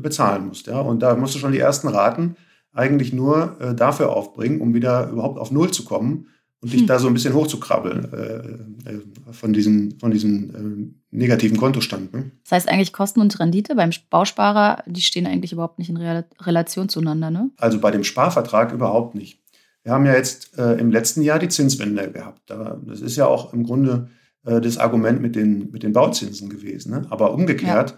bezahlen 0.00 0.46
musst. 0.46 0.68
Ja? 0.68 0.78
Und 0.78 1.00
da 1.00 1.16
musst 1.16 1.34
du 1.34 1.40
schon 1.40 1.50
die 1.50 1.58
ersten 1.58 1.88
Raten 1.88 2.36
eigentlich 2.78 3.12
nur 3.12 3.56
äh, 3.60 3.74
dafür 3.74 4.10
aufbringen, 4.10 4.60
um 4.60 4.72
wieder 4.72 5.10
überhaupt 5.10 5.38
auf 5.38 5.50
Null 5.50 5.72
zu 5.72 5.84
kommen 5.84 6.28
und 6.60 6.72
dich 6.72 6.80
hm. 6.80 6.86
da 6.86 6.98
so 6.98 7.08
ein 7.08 7.14
bisschen 7.14 7.34
hochzukrabbeln 7.34 8.12
äh, 8.12 8.90
äh, 8.90 9.00
von 9.32 9.52
diesem, 9.52 9.98
von 9.98 10.12
diesem 10.12 10.94
äh, 11.10 11.16
negativen 11.16 11.56
Kontostand. 11.56 12.12
Ne? 12.12 12.30
Das 12.44 12.52
heißt 12.52 12.68
eigentlich 12.68 12.92
Kosten 12.92 13.20
und 13.20 13.38
Rendite 13.38 13.74
beim 13.74 13.90
Bausparer, 14.10 14.84
die 14.86 15.02
stehen 15.02 15.26
eigentlich 15.26 15.52
überhaupt 15.52 15.80
nicht 15.80 15.90
in 15.90 15.96
Re 15.96 16.24
Relation 16.40 16.88
zueinander, 16.88 17.30
ne? 17.30 17.50
Also 17.56 17.80
bei 17.80 17.90
dem 17.90 18.04
Sparvertrag 18.04 18.72
überhaupt 18.72 19.14
nicht. 19.16 19.40
Wir 19.82 19.92
haben 19.92 20.06
ja 20.06 20.14
jetzt 20.14 20.56
äh, 20.58 20.74
im 20.74 20.90
letzten 20.90 21.22
Jahr 21.22 21.40
die 21.40 21.48
Zinswende 21.48 22.12
gehabt. 22.12 22.42
Da, 22.46 22.80
das 22.86 23.00
ist 23.00 23.16
ja 23.16 23.26
auch 23.26 23.52
im 23.52 23.64
Grunde 23.64 24.08
äh, 24.44 24.60
das 24.60 24.78
Argument 24.78 25.20
mit 25.20 25.34
den, 25.34 25.70
mit 25.72 25.82
den 25.82 25.92
Bauzinsen 25.92 26.48
gewesen. 26.48 26.92
Ne? 26.92 27.06
Aber 27.10 27.32
umgekehrt 27.34 27.90
ja. 27.90 27.96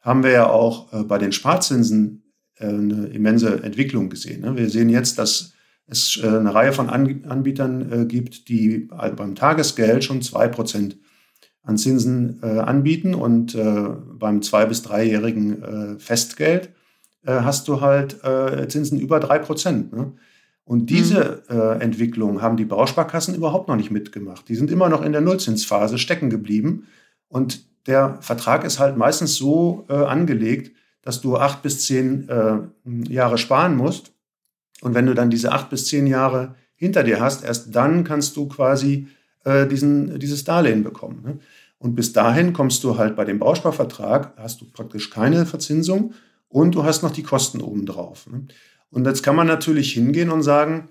haben 0.00 0.22
wir 0.22 0.30
ja 0.30 0.48
auch 0.48 1.04
bei 1.04 1.18
den 1.18 1.32
Sparzinsen 1.32 2.22
eine 2.58 3.06
immense 3.06 3.62
Entwicklung 3.62 4.10
gesehen. 4.10 4.42
Ne? 4.42 4.56
Wir 4.56 4.68
sehen 4.70 4.88
jetzt, 4.88 5.18
dass 5.18 5.52
es 5.86 6.18
äh, 6.22 6.26
eine 6.26 6.54
Reihe 6.54 6.72
von 6.72 6.88
Anbietern 6.88 7.92
äh, 7.92 8.06
gibt, 8.06 8.48
die 8.48 8.88
beim 9.16 9.34
Tagesgeld 9.34 10.04
schon 10.04 10.20
2% 10.20 10.96
an 11.64 11.78
Zinsen 11.78 12.42
anbieten 12.42 13.14
und 13.14 13.56
beim 14.18 14.42
zwei- 14.42 14.66
bis 14.66 14.82
dreijährigen 14.82 15.96
Festgeld 16.00 16.70
hast 17.24 17.68
du 17.68 17.80
halt 17.80 18.18
Zinsen 18.66 18.98
über 18.98 19.18
3%. 19.18 19.94
Ne? 19.94 20.12
Und 20.64 20.90
diese 20.90 21.44
mhm. 21.48 21.80
Entwicklung 21.80 22.42
haben 22.42 22.56
die 22.56 22.64
Bausparkassen 22.64 23.36
überhaupt 23.36 23.68
noch 23.68 23.76
nicht 23.76 23.92
mitgemacht. 23.92 24.48
Die 24.48 24.56
sind 24.56 24.72
immer 24.72 24.88
noch 24.88 25.02
in 25.02 25.12
der 25.12 25.20
Nullzinsphase 25.20 25.98
stecken 25.98 26.30
geblieben. 26.30 26.88
Und 27.28 27.64
der 27.86 28.18
Vertrag 28.22 28.64
ist 28.64 28.80
halt 28.80 28.96
meistens 28.96 29.36
so 29.36 29.84
angelegt, 29.86 30.72
dass 31.02 31.20
du 31.20 31.36
acht 31.36 31.62
bis 31.62 31.84
zehn 31.84 32.28
äh, 32.28 32.58
Jahre 33.12 33.38
sparen 33.38 33.76
musst. 33.76 34.12
Und 34.80 34.94
wenn 34.94 35.06
du 35.06 35.14
dann 35.14 35.30
diese 35.30 35.52
acht 35.52 35.70
bis 35.70 35.86
zehn 35.86 36.06
Jahre 36.06 36.54
hinter 36.74 37.04
dir 37.04 37.20
hast, 37.20 37.44
erst 37.44 37.74
dann 37.74 38.04
kannst 38.04 38.36
du 38.36 38.48
quasi 38.48 39.08
äh, 39.44 39.66
diesen, 39.66 40.18
dieses 40.18 40.44
Darlehen 40.44 40.82
bekommen. 40.82 41.22
Ne? 41.22 41.38
Und 41.78 41.94
bis 41.94 42.12
dahin 42.12 42.52
kommst 42.52 42.84
du 42.84 42.96
halt 42.96 43.16
bei 43.16 43.24
dem 43.24 43.38
Bausparvertrag, 43.38 44.34
hast 44.36 44.60
du 44.60 44.70
praktisch 44.70 45.10
keine 45.10 45.46
Verzinsung 45.46 46.14
und 46.48 46.74
du 46.74 46.84
hast 46.84 47.02
noch 47.02 47.10
die 47.10 47.24
Kosten 47.24 47.60
obendrauf. 47.60 48.28
Ne? 48.28 48.46
Und 48.90 49.06
jetzt 49.06 49.22
kann 49.22 49.36
man 49.36 49.46
natürlich 49.46 49.92
hingehen 49.92 50.30
und 50.30 50.42
sagen, 50.42 50.88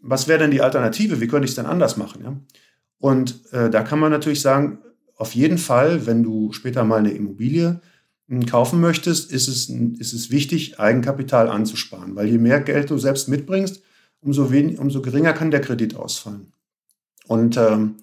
was 0.00 0.28
wäre 0.28 0.38
denn 0.38 0.52
die 0.52 0.62
Alternative? 0.62 1.20
Wie 1.20 1.26
könnte 1.26 1.46
ich 1.46 1.52
es 1.52 1.56
denn 1.56 1.66
anders 1.66 1.96
machen? 1.96 2.22
Ja? 2.22 2.36
Und 2.98 3.52
äh, 3.52 3.70
da 3.70 3.82
kann 3.82 3.98
man 3.98 4.12
natürlich 4.12 4.40
sagen, 4.40 4.78
auf 5.16 5.34
jeden 5.34 5.58
Fall, 5.58 6.06
wenn 6.06 6.22
du 6.22 6.52
später 6.52 6.84
mal 6.84 7.00
eine 7.00 7.10
Immobilie 7.10 7.80
kaufen 8.46 8.80
möchtest, 8.80 9.32
ist 9.32 9.48
es, 9.48 9.68
ist 9.68 10.12
es 10.12 10.30
wichtig, 10.30 10.78
Eigenkapital 10.78 11.48
anzusparen, 11.48 12.14
weil 12.14 12.28
je 12.28 12.38
mehr 12.38 12.60
Geld 12.60 12.90
du 12.90 12.98
selbst 12.98 13.28
mitbringst, 13.28 13.82
umso, 14.20 14.50
wenig, 14.50 14.78
umso 14.78 15.00
geringer 15.00 15.32
kann 15.32 15.50
der 15.50 15.60
Kredit 15.60 15.96
ausfallen. 15.96 16.52
Und 17.26 17.56
ähm, 17.56 17.96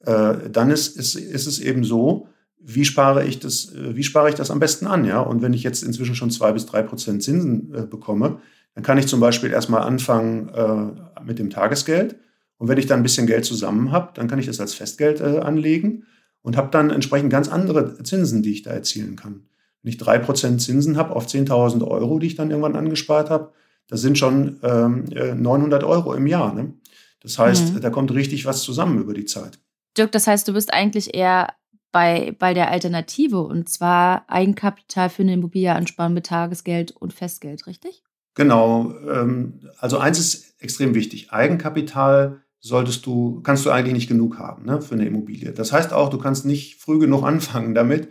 äh, 0.00 0.50
dann 0.50 0.70
ist, 0.70 0.96
ist, 0.96 1.14
ist 1.14 1.46
es 1.46 1.60
eben 1.60 1.84
so, 1.84 2.28
wie 2.58 2.84
spare 2.84 3.26
ich 3.26 3.40
das, 3.40 3.72
wie 3.74 4.02
spare 4.02 4.28
ich 4.30 4.34
das 4.34 4.50
am 4.50 4.58
besten 4.58 4.86
an, 4.86 5.04
ja? 5.04 5.20
Und 5.20 5.42
wenn 5.42 5.52
ich 5.52 5.62
jetzt 5.62 5.82
inzwischen 5.82 6.14
schon 6.14 6.30
zwei 6.30 6.52
bis 6.52 6.64
drei 6.64 6.82
Prozent 6.82 7.22
Zinsen 7.22 7.74
äh, 7.74 7.86
bekomme, 7.86 8.40
dann 8.74 8.82
kann 8.82 8.98
ich 8.98 9.06
zum 9.06 9.20
Beispiel 9.20 9.50
erstmal 9.50 9.82
anfangen 9.82 10.48
äh, 10.48 11.22
mit 11.22 11.38
dem 11.38 11.50
Tagesgeld. 11.50 12.16
Und 12.56 12.68
wenn 12.68 12.78
ich 12.78 12.86
dann 12.86 13.00
ein 13.00 13.02
bisschen 13.02 13.26
Geld 13.26 13.44
zusammen 13.44 13.92
habe, 13.92 14.12
dann 14.14 14.28
kann 14.28 14.38
ich 14.38 14.46
das 14.46 14.60
als 14.60 14.74
Festgeld 14.74 15.20
äh, 15.20 15.40
anlegen 15.40 16.04
und 16.42 16.56
habe 16.56 16.70
dann 16.70 16.90
entsprechend 16.90 17.30
ganz 17.30 17.48
andere 17.48 18.02
Zinsen, 18.02 18.42
die 18.42 18.52
ich 18.52 18.62
da 18.62 18.70
erzielen 18.70 19.16
kann. 19.16 19.42
Wenn 19.84 19.90
ich 19.90 19.98
drei 19.98 20.18
Prozent 20.18 20.62
Zinsen 20.62 20.96
habe 20.96 21.14
auf 21.14 21.26
10.000 21.26 21.86
Euro, 21.86 22.18
die 22.18 22.26
ich 22.26 22.36
dann 22.36 22.50
irgendwann 22.50 22.74
angespart 22.74 23.28
habe, 23.28 23.52
das 23.86 24.00
sind 24.00 24.16
schon 24.16 24.58
ähm, 24.62 25.04
900 25.12 25.82
äh, 25.82 25.86
Euro 25.86 26.14
im 26.14 26.26
Jahr. 26.26 26.54
Ne? 26.54 26.72
Das 27.20 27.38
heißt, 27.38 27.74
mhm. 27.74 27.80
da 27.82 27.90
kommt 27.90 28.12
richtig 28.12 28.46
was 28.46 28.62
zusammen 28.62 28.98
über 28.98 29.12
die 29.12 29.26
Zeit. 29.26 29.58
Dirk, 29.96 30.10
das 30.12 30.26
heißt, 30.26 30.48
du 30.48 30.54
bist 30.54 30.72
eigentlich 30.72 31.14
eher 31.14 31.48
bei, 31.92 32.34
bei 32.38 32.54
der 32.54 32.70
Alternative 32.70 33.42
und 33.42 33.68
zwar 33.68 34.24
Eigenkapital 34.28 35.10
für 35.10 35.22
eine 35.22 35.34
Immobilie 35.34 35.72
ansparen 35.72 36.14
mit 36.14 36.26
Tagesgeld 36.26 36.92
und 36.92 37.12
Festgeld, 37.12 37.66
richtig? 37.66 38.02
Genau. 38.34 38.94
Ähm, 39.06 39.60
also 39.78 39.98
eins 39.98 40.18
ist 40.18 40.54
extrem 40.60 40.94
wichtig. 40.94 41.30
Eigenkapital 41.30 42.40
solltest 42.58 43.04
du, 43.04 43.42
kannst 43.42 43.66
du 43.66 43.70
eigentlich 43.70 43.92
nicht 43.92 44.08
genug 44.08 44.38
haben 44.38 44.64
ne, 44.64 44.80
für 44.80 44.94
eine 44.94 45.06
Immobilie. 45.06 45.52
Das 45.52 45.72
heißt 45.72 45.92
auch, 45.92 46.08
du 46.08 46.16
kannst 46.16 46.46
nicht 46.46 46.80
früh 46.80 46.98
genug 46.98 47.22
anfangen 47.22 47.74
damit. 47.74 48.08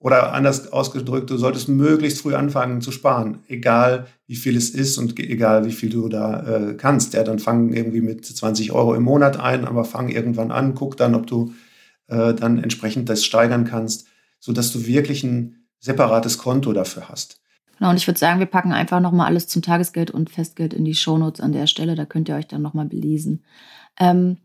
Oder 0.00 0.32
anders 0.32 0.72
ausgedrückt, 0.72 1.28
du 1.28 1.36
solltest 1.36 1.68
möglichst 1.68 2.20
früh 2.22 2.34
anfangen 2.34 2.80
zu 2.80 2.92
sparen, 2.92 3.40
egal 3.48 4.06
wie 4.28 4.36
viel 4.36 4.56
es 4.56 4.70
ist 4.70 4.96
und 4.96 5.18
egal 5.18 5.64
wie 5.64 5.72
viel 5.72 5.90
du 5.90 6.08
da 6.08 6.68
äh, 6.70 6.74
kannst. 6.74 7.14
Ja, 7.14 7.24
dann 7.24 7.40
fang 7.40 7.72
irgendwie 7.72 8.00
mit 8.00 8.24
20 8.24 8.70
Euro 8.70 8.94
im 8.94 9.02
Monat 9.02 9.40
ein, 9.40 9.64
aber 9.64 9.84
fang 9.84 10.08
irgendwann 10.08 10.52
an, 10.52 10.76
guck 10.76 10.96
dann, 10.96 11.16
ob 11.16 11.26
du 11.26 11.52
äh, 12.06 12.32
dann 12.32 12.62
entsprechend 12.62 13.08
das 13.08 13.24
steigern 13.24 13.64
kannst, 13.64 14.06
sodass 14.38 14.72
du 14.72 14.86
wirklich 14.86 15.24
ein 15.24 15.66
separates 15.80 16.38
Konto 16.38 16.72
dafür 16.72 17.08
hast. 17.08 17.40
Genau, 17.78 17.90
und 17.90 17.96
ich 17.96 18.06
würde 18.06 18.18
sagen, 18.18 18.40
wir 18.40 18.46
packen 18.46 18.72
einfach 18.72 19.00
nochmal 19.00 19.26
alles 19.26 19.46
zum 19.46 19.62
Tagesgeld 19.62 20.10
und 20.10 20.30
Festgeld 20.30 20.74
in 20.74 20.84
die 20.84 20.94
Shownotes 20.94 21.40
an 21.40 21.52
der 21.52 21.66
Stelle. 21.66 21.94
Da 21.94 22.06
könnt 22.06 22.28
ihr 22.28 22.34
euch 22.36 22.48
dann 22.48 22.62
nochmal 22.62 22.86
belesen. 22.86 23.44
Ähm, 23.98 24.38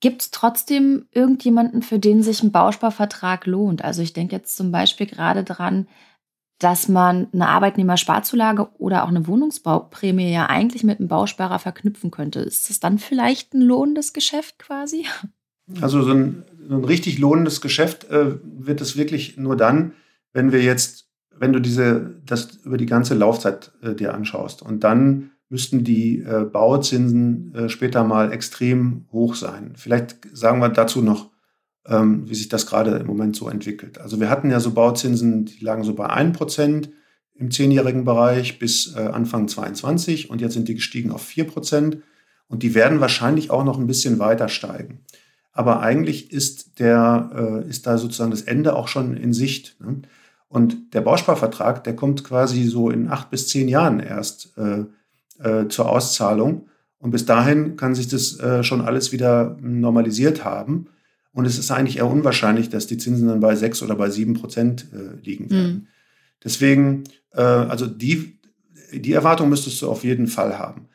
Gibt 0.00 0.22
es 0.22 0.30
trotzdem 0.30 1.06
irgendjemanden, 1.10 1.82
für 1.82 1.98
den 1.98 2.22
sich 2.22 2.42
ein 2.42 2.52
Bausparvertrag 2.52 3.46
lohnt? 3.46 3.82
Also 3.82 4.02
ich 4.02 4.12
denke 4.12 4.36
jetzt 4.36 4.56
zum 4.56 4.70
Beispiel 4.70 5.06
gerade 5.06 5.42
dran, 5.42 5.88
dass 6.58 6.88
man 6.88 7.28
eine 7.32 7.48
Arbeitnehmersparzulage 7.48 8.68
oder 8.78 9.04
auch 9.04 9.08
eine 9.08 9.26
Wohnungsbauprämie 9.26 10.32
ja 10.32 10.46
eigentlich 10.46 10.82
mit 10.82 10.98
einem 10.98 11.08
Bausparer 11.08 11.58
verknüpfen 11.58 12.10
könnte. 12.10 12.40
Ist 12.40 12.68
das 12.68 12.80
dann 12.80 12.98
vielleicht 12.98 13.54
ein 13.54 13.60
lohnendes 13.60 14.12
Geschäft 14.12 14.58
quasi? 14.58 15.06
Also 15.82 16.00
so 16.00 16.12
ein, 16.12 16.44
ein 16.70 16.82
richtig 16.82 17.18
lohnendes 17.18 17.60
Geschäft 17.60 18.04
äh, 18.04 18.36
wird 18.42 18.80
es 18.80 18.96
wirklich 18.96 19.36
nur 19.36 19.54
dann, 19.54 19.92
wenn 20.32 20.50
wir 20.50 20.62
jetzt, 20.62 21.10
wenn 21.36 21.52
du 21.52 21.60
diese, 21.60 22.22
das 22.24 22.56
über 22.64 22.78
die 22.78 22.86
ganze 22.86 23.14
Laufzeit 23.14 23.72
äh, 23.82 23.94
dir 23.94 24.14
anschaust 24.14 24.62
und 24.62 24.82
dann 24.82 25.32
müssten 25.48 25.84
die 25.84 26.20
äh, 26.20 26.44
Bauzinsen 26.44 27.54
äh, 27.54 27.68
später 27.68 28.04
mal 28.04 28.32
extrem 28.32 29.06
hoch 29.12 29.34
sein. 29.34 29.72
Vielleicht 29.76 30.16
sagen 30.32 30.60
wir 30.60 30.68
dazu 30.68 31.02
noch, 31.02 31.30
ähm, 31.86 32.28
wie 32.28 32.34
sich 32.34 32.48
das 32.48 32.66
gerade 32.66 32.96
im 32.96 33.06
Moment 33.06 33.34
so 33.34 33.48
entwickelt. 33.48 33.98
Also 33.98 34.20
wir 34.20 34.28
hatten 34.28 34.50
ja 34.50 34.60
so 34.60 34.72
Bauzinsen, 34.72 35.46
die 35.46 35.64
lagen 35.64 35.84
so 35.84 35.94
bei 35.94 36.10
1% 36.10 36.90
im 37.34 37.50
zehnjährigen 37.50 38.04
Bereich 38.04 38.58
bis 38.58 38.94
äh, 38.94 39.00
Anfang 39.00 39.48
22 39.48 40.28
und 40.28 40.40
jetzt 40.40 40.54
sind 40.54 40.68
die 40.68 40.74
gestiegen 40.74 41.12
auf 41.12 41.26
4% 41.26 41.98
und 42.48 42.62
die 42.62 42.74
werden 42.74 43.00
wahrscheinlich 43.00 43.50
auch 43.50 43.64
noch 43.64 43.78
ein 43.78 43.86
bisschen 43.86 44.18
weiter 44.18 44.48
steigen. 44.48 45.00
Aber 45.52 45.80
eigentlich 45.80 46.32
ist, 46.32 46.78
der, 46.78 47.30
äh, 47.64 47.68
ist 47.68 47.86
da 47.86 47.98
sozusagen 47.98 48.30
das 48.30 48.42
Ende 48.42 48.76
auch 48.76 48.88
schon 48.88 49.16
in 49.16 49.32
Sicht. 49.32 49.76
Ne? 49.80 50.02
Und 50.48 50.94
der 50.94 51.00
Bausparvertrag, 51.00 51.84
der 51.84 51.96
kommt 51.96 52.24
quasi 52.24 52.64
so 52.64 52.90
in 52.90 53.08
acht 53.08 53.30
bis 53.30 53.48
zehn 53.48 53.68
Jahren 53.68 54.00
erst 54.00 54.56
äh, 54.56 54.84
äh, 55.42 55.68
zur 55.68 55.88
Auszahlung. 55.88 56.68
Und 56.98 57.12
bis 57.12 57.26
dahin 57.26 57.76
kann 57.76 57.94
sich 57.94 58.08
das 58.08 58.38
äh, 58.40 58.62
schon 58.62 58.80
alles 58.80 59.12
wieder 59.12 59.56
normalisiert 59.60 60.44
haben. 60.44 60.88
Und 61.32 61.44
es 61.44 61.58
ist 61.58 61.70
eigentlich 61.70 61.98
eher 61.98 62.10
unwahrscheinlich, 62.10 62.68
dass 62.68 62.86
die 62.86 62.98
Zinsen 62.98 63.28
dann 63.28 63.40
bei 63.40 63.54
sechs 63.54 63.82
oder 63.82 63.94
bei 63.94 64.10
sieben 64.10 64.34
Prozent 64.34 64.86
äh, 64.92 65.24
liegen 65.24 65.50
werden. 65.50 65.72
Mhm. 65.72 65.86
Deswegen, 66.42 67.04
äh, 67.32 67.42
also 67.42 67.86
die, 67.86 68.38
die 68.92 69.12
Erwartung 69.12 69.48
müsstest 69.48 69.80
du 69.82 69.88
auf 69.88 70.02
jeden 70.02 70.26
Fall 70.26 70.58
haben. 70.58 70.88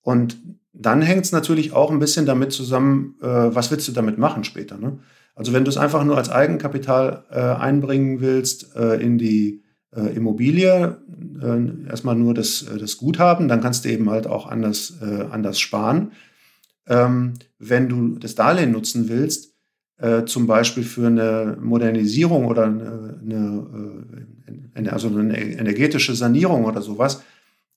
Und 0.00 0.38
dann 0.72 1.02
hängt 1.02 1.26
es 1.26 1.32
natürlich 1.32 1.72
auch 1.72 1.90
ein 1.90 1.98
bisschen 1.98 2.24
damit 2.24 2.52
zusammen, 2.52 3.16
äh, 3.20 3.26
was 3.26 3.70
willst 3.70 3.88
du 3.88 3.92
damit 3.92 4.16
machen 4.16 4.44
später. 4.44 4.78
Ne? 4.78 4.98
Also 5.34 5.52
wenn 5.52 5.64
du 5.64 5.70
es 5.70 5.76
einfach 5.76 6.04
nur 6.04 6.16
als 6.16 6.30
Eigenkapital 6.30 7.24
äh, 7.30 7.38
einbringen 7.38 8.20
willst 8.20 8.74
in 8.74 9.18
die 9.18 9.62
äh, 9.94 10.14
Immobilie, 10.14 10.98
äh, 11.42 11.88
erstmal 11.88 12.14
nur 12.14 12.34
das, 12.34 12.62
äh, 12.62 12.78
das 12.78 12.96
Guthaben, 12.96 13.48
dann 13.48 13.60
kannst 13.60 13.84
du 13.84 13.88
eben 13.88 14.10
halt 14.10 14.26
auch 14.26 14.46
anders, 14.46 14.94
anders 15.30 15.58
sparen. 15.58 16.12
Ähm, 16.86 17.34
wenn 17.58 17.88
du 17.88 18.18
das 18.18 18.34
Darlehen 18.34 18.72
nutzen 18.72 19.08
willst, 19.08 19.50
zum 20.24 20.46
Beispiel 20.46 20.82
für 20.82 21.08
eine 21.08 21.58
Modernisierung 21.60 22.46
oder 22.46 22.64
eine, 22.64 23.20
eine, 24.74 24.92
also 24.94 25.08
eine 25.08 25.38
energetische 25.38 26.14
Sanierung 26.14 26.64
oder 26.64 26.80
sowas, 26.80 27.20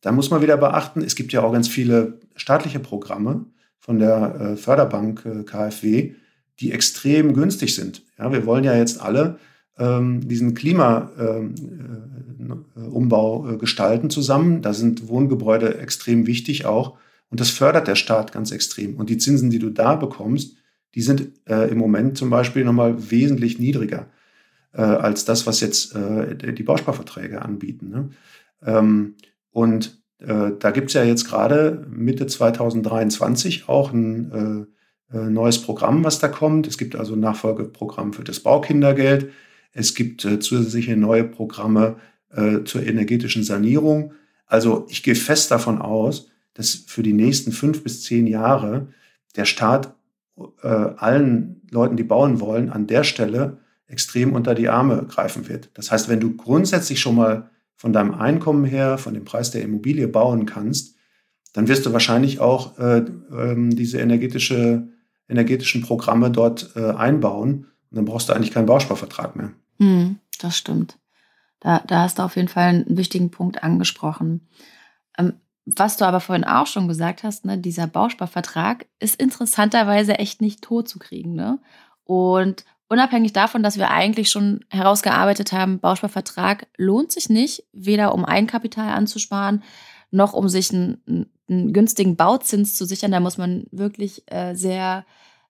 da 0.04 0.12
muss 0.12 0.30
man 0.30 0.42
wieder 0.42 0.58
beachten, 0.58 1.02
es 1.02 1.16
gibt 1.16 1.34
ja 1.34 1.42
auch 1.42 1.52
ganz 1.52 1.68
viele 1.68 2.20
staatliche 2.36 2.80
Programme 2.80 3.46
von 3.80 4.00
der 4.00 4.36
äh, 4.40 4.56
Förderbank 4.58 5.26
äh, 5.26 5.44
KfW, 5.44 6.14
die 6.60 6.72
extrem 6.72 7.34
günstig 7.34 7.74
sind. 7.74 8.04
Ja, 8.18 8.32
wir 8.32 8.46
wollen 8.46 8.64
ja 8.64 8.76
jetzt 8.76 9.02
alle 9.02 9.40
diesen 9.80 10.54
Klimaumbau 10.54 11.10
ähm, 13.44 13.50
äh, 13.50 13.54
äh, 13.54 13.58
gestalten 13.58 14.10
zusammen. 14.12 14.62
Da 14.62 14.74
sind 14.74 15.08
Wohngebäude 15.08 15.80
extrem 15.80 16.28
wichtig 16.28 16.66
auch. 16.66 16.98
Und 17.30 17.40
das 17.40 17.50
fördert 17.50 17.88
der 17.88 17.96
Staat 17.96 18.32
ganz 18.32 18.52
extrem. 18.52 18.96
Und 18.98 19.10
die 19.10 19.18
Zinsen, 19.18 19.50
die 19.50 19.58
du 19.58 19.72
da 19.72 19.96
bekommst, 19.96 20.58
die 20.94 21.02
sind 21.02 21.32
äh, 21.50 21.72
im 21.72 21.80
Moment 21.80 22.20
zum 22.20 22.30
Beispiel 22.30 22.64
nochmal 22.64 23.10
wesentlich 23.12 23.60
niedriger 23.60 24.08
als 24.76 25.24
das, 25.24 25.46
was 25.46 25.60
jetzt 25.60 25.94
die 25.94 26.64
Bausparverträge 26.64 27.44
anbieten. 27.44 27.90
Ne? 27.90 28.10
Ähm, 28.66 29.14
und 29.52 30.02
da 30.18 30.72
gibt 30.72 30.88
es 30.88 30.96
ja 30.96 31.04
jetzt 31.04 31.26
gerade 31.26 31.86
Mitte 31.92 32.26
2023 32.26 33.70
auch 33.70 33.94
ein 33.94 34.66
neues 35.12 35.62
Programm, 35.62 36.04
was 36.04 36.18
da 36.18 36.28
kommt. 36.28 36.66
Es 36.66 36.80
gibt 36.80 36.96
also 36.96 37.14
ein 37.14 37.20
Nachfolgeprogramm 37.20 38.14
für 38.14 38.24
das 38.24 38.40
Baukindergeld. 38.40 39.30
Es 39.74 39.96
gibt 39.96 40.24
äh, 40.26 40.40
zusätzliche 40.40 40.96
neue 40.96 41.24
Programme 41.24 41.98
äh, 42.30 42.64
zur 42.64 42.86
energetischen 42.86 43.44
Sanierung. 43.44 44.14
Also 44.46 44.86
ich 44.90 45.04
gehe 45.04 45.16
fest 45.16 45.52
davon 45.52 45.82
aus, 45.82 46.30
dass 46.54 46.84
für 46.88 47.04
die 47.04 47.14
nächsten 47.14 47.52
fünf 47.52 47.84
bis 47.84 48.04
zehn 48.04 48.28
Jahre 48.28 48.88
der 49.36 49.46
Staat 49.46 49.96
äh, 50.62 50.68
allen 50.68 51.62
Leuten, 51.72 51.98
die 51.98 52.04
bauen 52.04 52.40
wollen, 52.40 52.70
an 52.70 52.88
der 52.88 53.04
Stelle 53.04 53.58
extrem 53.88 54.34
unter 54.34 54.56
die 54.56 54.70
Arme 54.70 55.06
greifen 55.08 55.48
wird. 55.48 55.70
Das 55.74 55.92
heißt, 55.92 56.10
wenn 56.10 56.20
du 56.20 56.36
grundsätzlich 56.36 57.00
schon 57.00 57.16
mal 57.16 57.50
von 57.76 57.94
deinem 57.94 58.14
Einkommen 58.14 58.66
her, 58.66 58.98
von 58.98 59.14
dem 59.14 59.26
Preis 59.26 59.52
der 59.52 59.64
Immobilie 59.64 60.08
bauen 60.08 60.46
kannst, 60.46 60.96
dann 61.54 61.68
wirst 61.68 61.86
du 61.86 61.94
wahrscheinlich 61.94 62.40
auch 62.40 62.78
äh, 62.80 63.00
äh, 63.00 63.76
diese 63.76 64.00
energetische, 64.00 64.88
energetischen 65.30 65.82
Programme 65.82 66.32
dort 66.32 66.72
äh, 66.76 66.92
einbauen. 66.92 67.68
Und 67.92 67.98
dann 67.98 68.06
brauchst 68.06 68.30
du 68.30 68.34
eigentlich 68.34 68.52
keinen 68.52 68.66
Bausparvertrag 68.66 69.36
mehr. 69.36 69.54
Hm, 69.80 70.20
das 70.40 70.58
stimmt. 70.58 70.98
Da, 71.60 71.80
da 71.80 72.02
hast 72.02 72.20
du 72.20 72.24
auf 72.24 72.36
jeden 72.36 72.50
Fall 72.50 72.70
einen 72.70 72.98
wichtigen 72.98 73.32
Punkt 73.32 73.64
angesprochen. 73.64 74.48
Ähm, 75.18 75.34
was 75.66 75.96
du 75.98 76.06
aber 76.06 76.20
vorhin 76.20 76.44
auch 76.44 76.68
schon 76.68 76.88
gesagt 76.88 77.24
hast, 77.24 77.46
ne, 77.46 77.58
dieser 77.58 77.88
Bausparvertrag 77.88 78.86
ist 79.00 79.20
interessanterweise 79.20 80.20
echt 80.20 80.42
nicht 80.42 80.62
tot 80.62 80.90
zu 80.90 81.00
kriegen. 81.00 81.36
Ne? 81.36 81.60
Und 82.04 82.66
Unabhängig 82.94 83.34
davon, 83.34 83.64
dass 83.64 83.80
wir 83.80 83.90
eigentlich 83.90 84.30
schon 84.30 84.66
herausgearbeitet 84.70 85.52
haben, 85.52 85.80
Bausparvertrag 85.80 86.68
lohnt 86.78 87.12
sich 87.12 87.28
nicht, 87.28 87.64
weder 87.72 88.14
um 88.14 88.24
Eigenkapital 88.24 88.94
anzusparen, 88.94 89.64
noch 90.12 90.34
um 90.34 90.48
sich 90.48 90.72
einen, 90.72 91.32
einen 91.50 91.74
günstigen 91.74 92.16
Bauzins 92.16 92.76
zu 92.76 92.86
sichern. 92.86 93.12
Da 93.12 93.20
muss 93.20 93.40
man 93.40 93.66
wirklich 93.72 94.32
äh, 94.32 94.54
sehr 94.54 95.08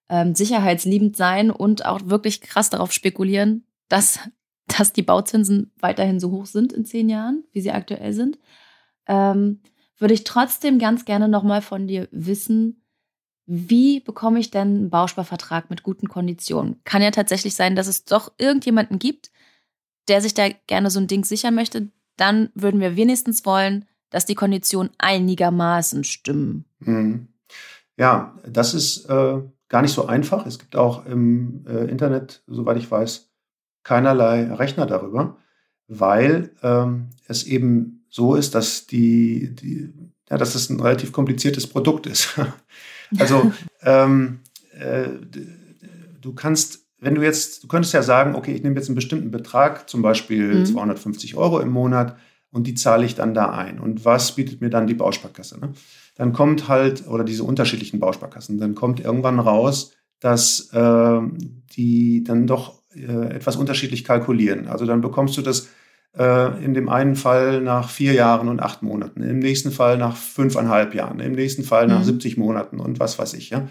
ähm, 0.07 0.35
sicherheitsliebend 0.35 1.17
sein 1.17 1.51
und 1.51 1.85
auch 1.85 1.99
wirklich 2.05 2.39
krass 2.39 2.69
darauf 2.69 2.93
spekulieren, 2.93 3.65
dass, 3.89 4.19
dass 4.67 4.93
die 4.93 5.03
Bauzinsen 5.03 5.71
weiterhin 5.79 6.19
so 6.19 6.31
hoch 6.31 6.45
sind 6.45 6.73
in 6.73 6.85
zehn 6.85 7.09
Jahren, 7.09 7.43
wie 7.51 7.61
sie 7.61 7.71
aktuell 7.71 8.13
sind. 8.13 8.39
Ähm, 9.07 9.61
würde 9.97 10.13
ich 10.13 10.23
trotzdem 10.23 10.79
ganz 10.79 11.05
gerne 11.05 11.27
nochmal 11.27 11.61
von 11.61 11.87
dir 11.87 12.07
wissen, 12.11 12.83
wie 13.45 13.99
bekomme 13.99 14.39
ich 14.39 14.51
denn 14.51 14.67
einen 14.67 14.89
Bausparvertrag 14.89 15.69
mit 15.69 15.83
guten 15.83 16.07
Konditionen? 16.07 16.79
Kann 16.85 17.01
ja 17.01 17.11
tatsächlich 17.11 17.55
sein, 17.55 17.75
dass 17.75 17.87
es 17.87 18.05
doch 18.05 18.31
irgendjemanden 18.37 18.99
gibt, 18.99 19.31
der 20.07 20.21
sich 20.21 20.33
da 20.33 20.49
gerne 20.67 20.89
so 20.89 20.99
ein 20.99 21.07
Ding 21.07 21.25
sichern 21.25 21.55
möchte. 21.55 21.89
Dann 22.17 22.49
würden 22.53 22.79
wir 22.79 22.95
wenigstens 22.95 23.45
wollen, 23.45 23.85
dass 24.09 24.25
die 24.25 24.35
Konditionen 24.35 24.91
einigermaßen 24.97 26.03
stimmen. 26.03 26.65
Mhm. 26.79 27.27
Ja, 27.97 28.37
das 28.47 28.73
ist 28.73 29.05
äh, 29.09 29.41
gar 29.67 29.81
nicht 29.81 29.93
so 29.93 30.05
einfach. 30.05 30.45
Es 30.45 30.59
gibt 30.59 30.75
auch 30.75 31.05
im 31.05 31.65
äh, 31.67 31.85
Internet, 31.89 32.43
soweit 32.47 32.77
ich 32.77 32.89
weiß, 32.89 33.32
keinerlei 33.83 34.51
Rechner 34.53 34.85
darüber, 34.85 35.37
weil 35.87 36.51
ähm, 36.63 37.09
es 37.27 37.43
eben 37.43 38.05
so 38.09 38.35
ist, 38.35 38.55
dass 38.55 38.87
die, 38.87 39.55
die 39.55 39.93
ja, 40.29 40.37
dass 40.37 40.55
es 40.55 40.69
ein 40.69 40.79
relativ 40.79 41.11
kompliziertes 41.11 41.67
Produkt 41.67 42.07
ist. 42.07 42.39
also 43.19 43.51
ähm, 43.83 44.39
äh, 44.79 45.09
du 46.21 46.33
kannst, 46.33 46.87
wenn 46.99 47.15
du 47.15 47.21
jetzt, 47.21 47.63
du 47.63 47.67
könntest 47.67 47.93
ja 47.93 48.01
sagen, 48.01 48.35
okay, 48.35 48.53
ich 48.53 48.63
nehme 48.63 48.75
jetzt 48.75 48.87
einen 48.87 48.95
bestimmten 48.95 49.31
Betrag, 49.31 49.89
zum 49.89 50.01
Beispiel 50.01 50.59
mhm. 50.59 50.65
250 50.65 51.35
Euro 51.35 51.59
im 51.59 51.69
Monat, 51.69 52.17
und 52.51 52.67
die 52.67 52.75
zahle 52.75 53.05
ich 53.05 53.15
dann 53.15 53.33
da 53.33 53.51
ein. 53.51 53.79
Und 53.79 54.05
was 54.05 54.35
bietet 54.35 54.61
mir 54.61 54.69
dann 54.69 54.85
die 54.85 54.93
Bausparkasse? 54.93 55.59
Ne? 55.59 55.73
Dann 56.15 56.33
kommt 56.33 56.67
halt, 56.67 57.07
oder 57.07 57.23
diese 57.23 57.43
unterschiedlichen 57.43 57.99
Bausparkassen, 57.99 58.59
dann 58.59 58.75
kommt 58.75 58.99
irgendwann 58.99 59.39
raus, 59.39 59.93
dass 60.19 60.69
äh, 60.71 61.19
die 61.75 62.23
dann 62.23 62.45
doch 62.45 62.82
etwas 62.95 63.55
unterschiedlich 63.55 64.03
kalkulieren. 64.03 64.67
Also 64.67 64.85
dann 64.85 65.01
bekommst 65.01 65.37
du 65.37 65.41
das 65.41 65.69
äh, 66.17 66.63
in 66.63 66.73
dem 66.73 66.89
einen 66.89 67.15
Fall 67.15 67.61
nach 67.61 67.89
vier 67.89 68.13
Jahren 68.13 68.47
und 68.47 68.61
acht 68.61 68.83
Monaten, 68.83 69.21
im 69.23 69.39
nächsten 69.39 69.71
Fall 69.71 69.97
nach 69.97 70.15
fünfeinhalb 70.15 70.93
Jahren, 70.93 71.19
im 71.19 71.33
nächsten 71.33 71.63
Fall 71.63 71.87
nach 71.87 71.99
mhm. 71.99 72.05
70 72.05 72.37
Monaten 72.37 72.79
und 72.79 72.99
was 72.99 73.17
weiß 73.17 73.33
ich. 73.33 73.49
Ja? 73.49 73.67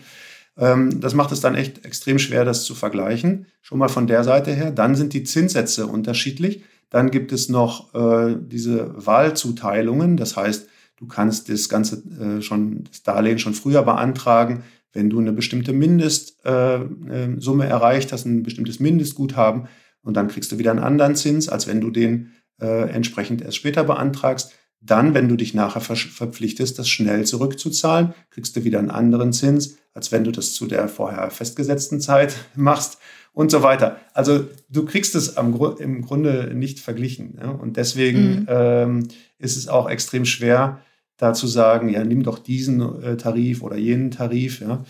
Ähm, 0.58 1.00
das 1.00 1.14
macht 1.14 1.32
es 1.32 1.40
dann 1.40 1.54
echt 1.54 1.84
extrem 1.84 2.18
schwer, 2.18 2.44
das 2.44 2.64
zu 2.64 2.74
vergleichen. 2.74 3.46
Schon 3.60 3.78
mal 3.78 3.88
von 3.88 4.06
der 4.06 4.24
Seite 4.24 4.52
her. 4.52 4.70
Dann 4.70 4.94
sind 4.94 5.12
die 5.12 5.24
Zinssätze 5.24 5.86
unterschiedlich. 5.86 6.64
Dann 6.90 7.10
gibt 7.10 7.32
es 7.32 7.48
noch 7.48 7.94
äh, 7.94 8.36
diese 8.38 8.92
Wahlzuteilungen. 8.94 10.16
Das 10.16 10.36
heißt, 10.36 10.68
du 10.96 11.06
kannst 11.06 11.48
das 11.48 11.68
Ganze 11.68 12.02
äh, 12.20 12.42
schon, 12.42 12.84
das 12.84 13.02
Darlehen 13.02 13.38
schon 13.38 13.54
früher 13.54 13.82
beantragen, 13.82 14.62
wenn 14.92 15.10
du 15.10 15.18
eine 15.18 15.32
bestimmte 15.32 15.72
Mindestsumme 15.72 17.64
äh, 17.64 17.68
erreicht 17.68 18.12
hast, 18.12 18.26
ein 18.26 18.42
bestimmtes 18.42 18.80
Mindestguthaben. 18.80 19.68
Und 20.02 20.16
dann 20.16 20.28
kriegst 20.28 20.52
du 20.52 20.58
wieder 20.58 20.70
einen 20.70 20.80
anderen 20.80 21.16
Zins, 21.16 21.48
als 21.48 21.66
wenn 21.66 21.80
du 21.80 21.90
den 21.90 22.32
äh, 22.60 22.90
entsprechend 22.90 23.42
erst 23.42 23.56
später 23.56 23.84
beantragst. 23.84 24.52
Dann, 24.80 25.14
wenn 25.14 25.28
du 25.28 25.36
dich 25.36 25.54
nachher 25.54 25.80
verpflichtest, 25.80 26.78
das 26.78 26.88
schnell 26.88 27.24
zurückzuzahlen, 27.24 28.14
kriegst 28.30 28.56
du 28.56 28.64
wieder 28.64 28.80
einen 28.80 28.90
anderen 28.90 29.32
Zins, 29.32 29.78
als 29.94 30.10
wenn 30.10 30.24
du 30.24 30.32
das 30.32 30.54
zu 30.54 30.66
der 30.66 30.88
vorher 30.88 31.30
festgesetzten 31.30 32.00
Zeit 32.00 32.34
machst 32.56 32.98
und 33.32 33.50
so 33.50 33.62
weiter. 33.62 33.98
Also 34.12 34.46
du 34.68 34.84
kriegst 34.84 35.14
es 35.14 35.36
am, 35.36 35.54
im 35.78 36.02
Grunde 36.02 36.52
nicht 36.54 36.80
verglichen. 36.80 37.38
Ja? 37.40 37.50
Und 37.50 37.76
deswegen 37.76 38.40
mhm. 38.40 38.46
ähm, 38.48 39.08
ist 39.38 39.56
es 39.56 39.68
auch 39.68 39.88
extrem 39.88 40.24
schwer, 40.24 40.80
da 41.22 41.34
zu 41.34 41.46
sagen, 41.46 41.88
ja, 41.88 42.02
nimm 42.02 42.24
doch 42.24 42.40
diesen 42.40 42.80
äh, 43.00 43.16
Tarif 43.16 43.62
oder 43.62 43.76
jenen 43.76 44.10
Tarif. 44.10 44.60
Ja? 44.60 44.84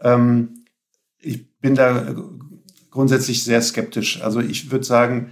Ähm, 0.00 0.64
ich 1.18 1.50
bin 1.60 1.74
da 1.74 2.14
grundsätzlich 2.90 3.42
sehr 3.42 3.62
skeptisch. 3.62 4.20
Also 4.20 4.40
ich 4.40 4.70
würde 4.70 4.84
sagen, 4.84 5.30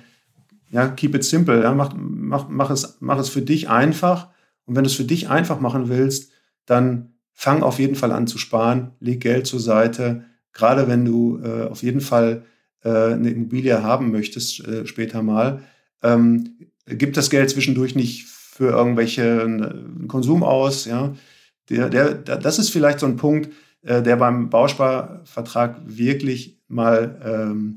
ja, 0.70 0.88
keep 0.88 1.14
it 1.14 1.24
simple. 1.24 1.62
Ja? 1.62 1.74
Mach, 1.74 1.92
mach, 1.94 2.48
mach, 2.48 2.70
es, 2.70 2.96
mach 3.00 3.18
es 3.18 3.28
für 3.28 3.42
dich 3.42 3.68
einfach. 3.68 4.28
Und 4.64 4.76
wenn 4.76 4.84
du 4.84 4.88
es 4.88 4.96
für 4.96 5.04
dich 5.04 5.28
einfach 5.28 5.60
machen 5.60 5.90
willst, 5.90 6.32
dann 6.64 7.12
fang 7.34 7.62
auf 7.62 7.78
jeden 7.78 7.94
Fall 7.94 8.12
an 8.12 8.26
zu 8.26 8.38
sparen, 8.38 8.92
leg 8.98 9.20
Geld 9.20 9.46
zur 9.46 9.60
Seite. 9.60 10.24
Gerade 10.54 10.88
wenn 10.88 11.04
du 11.04 11.38
äh, 11.44 11.68
auf 11.68 11.82
jeden 11.82 12.00
Fall 12.00 12.46
äh, 12.82 13.12
eine 13.12 13.28
Immobilie 13.28 13.82
haben 13.82 14.10
möchtest 14.10 14.66
äh, 14.66 14.86
später 14.86 15.22
mal, 15.22 15.60
ähm, 16.02 16.56
gib 16.86 17.12
das 17.12 17.28
Geld 17.28 17.50
zwischendurch 17.50 17.94
nicht 17.94 18.26
für 18.56 18.70
irgendwelche 18.70 19.22
äh, 19.22 20.06
Konsum 20.06 20.42
aus. 20.42 20.86
Ja? 20.86 21.14
Der, 21.68 21.90
der, 21.90 22.14
das 22.14 22.58
ist 22.58 22.70
vielleicht 22.70 23.00
so 23.00 23.06
ein 23.06 23.16
Punkt, 23.16 23.50
äh, 23.82 24.02
der 24.02 24.16
beim 24.16 24.48
Bausparvertrag 24.48 25.82
wirklich 25.84 26.58
mal, 26.66 27.20
ähm, 27.22 27.74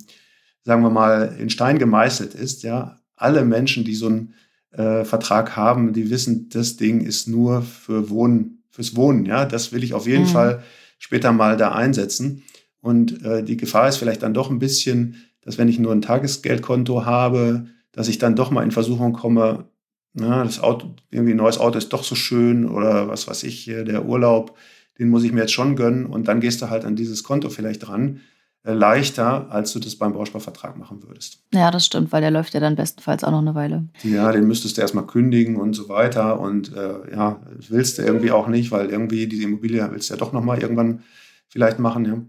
sagen 0.64 0.82
wir 0.82 0.90
mal, 0.90 1.36
in 1.38 1.50
Stein 1.50 1.80
gemeißelt 1.80 2.34
ist. 2.34 2.64
Ja? 2.64 2.98
Alle 3.18 3.44
Menschen, 3.44 3.84
die 3.84 3.94
so 3.94 4.08
einen 4.08 4.34
äh, 4.72 5.04
Vertrag 5.04 5.58
haben, 5.58 5.92
die 5.92 6.10
wissen, 6.10 6.48
das 6.48 6.78
Ding 6.78 7.02
ist 7.02 7.28
nur 7.28 7.62
für 7.62 8.10
Wohnen, 8.10 8.64
fürs 8.70 8.96
Wohnen. 8.96 9.26
Ja? 9.26 9.44
Das 9.44 9.74
will 9.74 9.84
ich 9.84 9.94
auf 9.94 10.08
jeden 10.08 10.24
mhm. 10.24 10.30
Fall 10.30 10.64
später 10.98 11.34
mal 11.34 11.58
da 11.58 11.74
einsetzen. 11.74 12.44
Und 12.80 13.26
äh, 13.26 13.44
die 13.44 13.58
Gefahr 13.58 13.90
ist 13.90 13.98
vielleicht 13.98 14.24
dann 14.24 14.34
doch 14.34 14.50
ein 14.50 14.60
bisschen, 14.60 15.18
dass 15.42 15.58
wenn 15.58 15.68
ich 15.68 15.78
nur 15.78 15.92
ein 15.92 16.02
Tagesgeldkonto 16.02 17.04
habe, 17.04 17.68
dass 17.92 18.08
ich 18.08 18.18
dann 18.18 18.38
doch 18.38 18.50
mal 18.50 18.64
in 18.64 18.72
Versuchung 18.72 19.12
komme, 19.12 19.66
na, 20.14 20.44
das 20.44 20.60
Auto, 20.60 20.96
irgendwie 21.12 21.34
ein 21.34 21.38
neues 21.38 21.60
Auto 21.60 21.78
ist 21.78 21.90
doch 21.90 22.04
so 22.04 22.16
schön 22.16 22.68
oder 22.68 23.08
was 23.08 23.28
weiß 23.28 23.44
ich, 23.44 23.66
der 23.66 24.06
Urlaub, 24.06 24.58
den 24.98 25.10
muss 25.10 25.24
ich 25.24 25.32
mir 25.32 25.42
jetzt 25.42 25.54
schon 25.54 25.76
gönnen 25.76 26.06
und 26.06 26.28
dann 26.28 26.40
gehst 26.40 26.62
du 26.62 26.70
halt 26.70 26.86
an 26.86 26.96
dieses 26.96 27.24
Konto 27.24 27.50
vielleicht 27.50 27.88
ran. 27.88 28.22
Äh, 28.64 28.74
leichter, 28.74 29.50
als 29.52 29.72
du 29.72 29.80
das 29.80 29.96
beim 29.96 30.12
Bausparvertrag 30.12 30.78
machen 30.78 31.02
würdest. 31.04 31.40
Ja, 31.54 31.72
das 31.72 31.86
stimmt, 31.86 32.12
weil 32.12 32.20
der 32.20 32.30
läuft 32.30 32.54
ja 32.54 32.60
dann 32.60 32.76
bestenfalls 32.76 33.24
auch 33.24 33.32
noch 33.32 33.40
eine 33.40 33.56
Weile. 33.56 33.88
Ja, 34.04 34.34
den 34.34 34.48
müsstest 34.48 34.76
du 34.76 34.82
erstmal 34.82 35.08
kündigen 35.08 35.56
und 35.56 35.74
so 35.74 35.88
weiter. 35.88 36.42
Und 36.42 36.76
äh, 36.76 37.16
ja, 37.16 37.40
das 37.56 37.72
willst 37.72 37.98
du 37.98 38.02
irgendwie 38.02 38.32
auch 38.32 38.48
nicht, 38.50 38.70
weil 38.72 38.90
irgendwie 38.90 39.28
diese 39.28 39.44
Immobilie 39.44 39.90
willst 39.92 40.10
du 40.10 40.14
ja 40.14 40.20
doch 40.20 40.34
nochmal 40.34 40.60
irgendwann 40.60 41.04
vielleicht 41.48 41.80
machen. 41.80 42.04
Ja. 42.04 42.22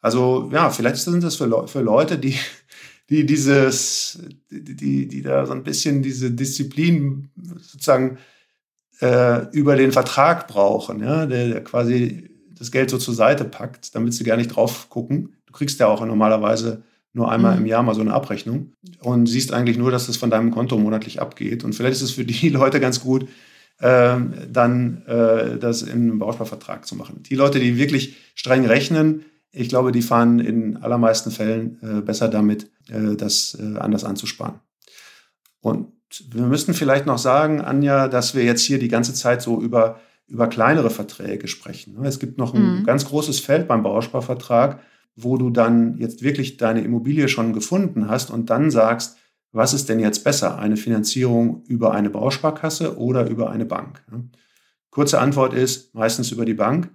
Also 0.00 0.50
ja, 0.52 0.70
vielleicht 0.70 0.96
sind 0.96 1.22
das 1.22 1.36
für, 1.36 1.46
Le 1.46 1.68
für 1.68 1.82
Leute, 1.82 2.18
die, 2.18 2.34
die 3.08 3.24
dieses, 3.24 4.18
die, 4.50 5.06
die 5.06 5.22
da 5.22 5.46
so 5.46 5.52
ein 5.52 5.62
bisschen 5.62 6.02
diese 6.02 6.30
Disziplin 6.30 7.30
sozusagen 7.36 8.18
äh, 9.00 9.48
über 9.50 9.76
den 9.76 9.92
Vertrag 9.92 10.48
brauchen, 10.48 11.00
ja, 11.00 11.26
der, 11.26 11.48
der, 11.48 11.64
quasi 11.64 12.30
das 12.50 12.70
Geld 12.72 12.90
so 12.90 12.98
zur 12.98 13.14
Seite 13.14 13.44
packt, 13.44 13.94
damit 13.94 14.14
sie 14.14 14.24
gar 14.24 14.36
nicht 14.36 14.48
drauf 14.48 14.88
gucken. 14.88 15.36
Du 15.46 15.52
kriegst 15.52 15.78
ja 15.78 15.86
auch 15.86 16.04
normalerweise 16.04 16.82
nur 17.12 17.30
einmal 17.30 17.54
mhm. 17.56 17.62
im 17.62 17.66
Jahr 17.66 17.82
mal 17.82 17.94
so 17.94 18.00
eine 18.00 18.12
Abrechnung 18.12 18.72
und 19.00 19.26
siehst 19.26 19.52
eigentlich 19.52 19.78
nur, 19.78 19.90
dass 19.90 20.06
das 20.06 20.16
von 20.16 20.30
deinem 20.30 20.50
Konto 20.50 20.76
monatlich 20.76 21.20
abgeht. 21.20 21.64
Und 21.64 21.74
vielleicht 21.74 21.96
ist 21.96 22.02
es 22.02 22.12
für 22.12 22.24
die 22.24 22.48
Leute 22.50 22.80
ganz 22.80 23.00
gut, 23.00 23.28
äh, 23.78 24.16
dann 24.50 25.02
äh, 25.06 25.58
das 25.58 25.82
in 25.82 25.92
einem 25.92 26.18
Bausparvertrag 26.18 26.86
zu 26.86 26.96
machen. 26.96 27.22
Die 27.22 27.34
Leute, 27.34 27.60
die 27.60 27.76
wirklich 27.76 28.16
streng 28.34 28.66
rechnen, 28.66 29.24
ich 29.56 29.68
glaube, 29.68 29.90
die 29.90 30.02
fahren 30.02 30.38
in 30.38 30.76
allermeisten 30.76 31.30
Fällen 31.30 31.78
äh, 31.82 32.02
besser 32.02 32.28
damit, 32.28 32.70
äh, 32.88 33.16
das 33.16 33.56
äh, 33.58 33.78
anders 33.78 34.04
anzusparen. 34.04 34.60
Und 35.60 35.88
wir 36.30 36.42
müssten 36.42 36.74
vielleicht 36.74 37.06
noch 37.06 37.18
sagen, 37.18 37.60
Anja, 37.60 38.08
dass 38.08 38.34
wir 38.34 38.44
jetzt 38.44 38.62
hier 38.62 38.78
die 38.78 38.88
ganze 38.88 39.14
Zeit 39.14 39.40
so 39.42 39.60
über, 39.60 39.98
über 40.28 40.46
kleinere 40.48 40.90
Verträge 40.90 41.48
sprechen. 41.48 42.04
Es 42.04 42.18
gibt 42.18 42.38
noch 42.38 42.54
ein 42.54 42.80
mhm. 42.80 42.84
ganz 42.84 43.06
großes 43.06 43.40
Feld 43.40 43.66
beim 43.66 43.82
Bausparvertrag, 43.82 44.80
wo 45.16 45.38
du 45.38 45.50
dann 45.50 45.96
jetzt 45.96 46.22
wirklich 46.22 46.58
deine 46.58 46.82
Immobilie 46.82 47.28
schon 47.28 47.54
gefunden 47.54 48.08
hast 48.08 48.30
und 48.30 48.50
dann 48.50 48.70
sagst, 48.70 49.16
was 49.52 49.72
ist 49.72 49.88
denn 49.88 50.00
jetzt 50.00 50.22
besser, 50.22 50.58
eine 50.58 50.76
Finanzierung 50.76 51.64
über 51.66 51.92
eine 51.92 52.10
Bausparkasse 52.10 52.98
oder 52.98 53.26
über 53.28 53.50
eine 53.50 53.64
Bank? 53.64 54.04
Kurze 54.90 55.18
Antwort 55.18 55.54
ist 55.54 55.94
meistens 55.94 56.30
über 56.30 56.44
die 56.44 56.54
Bank. 56.54 56.90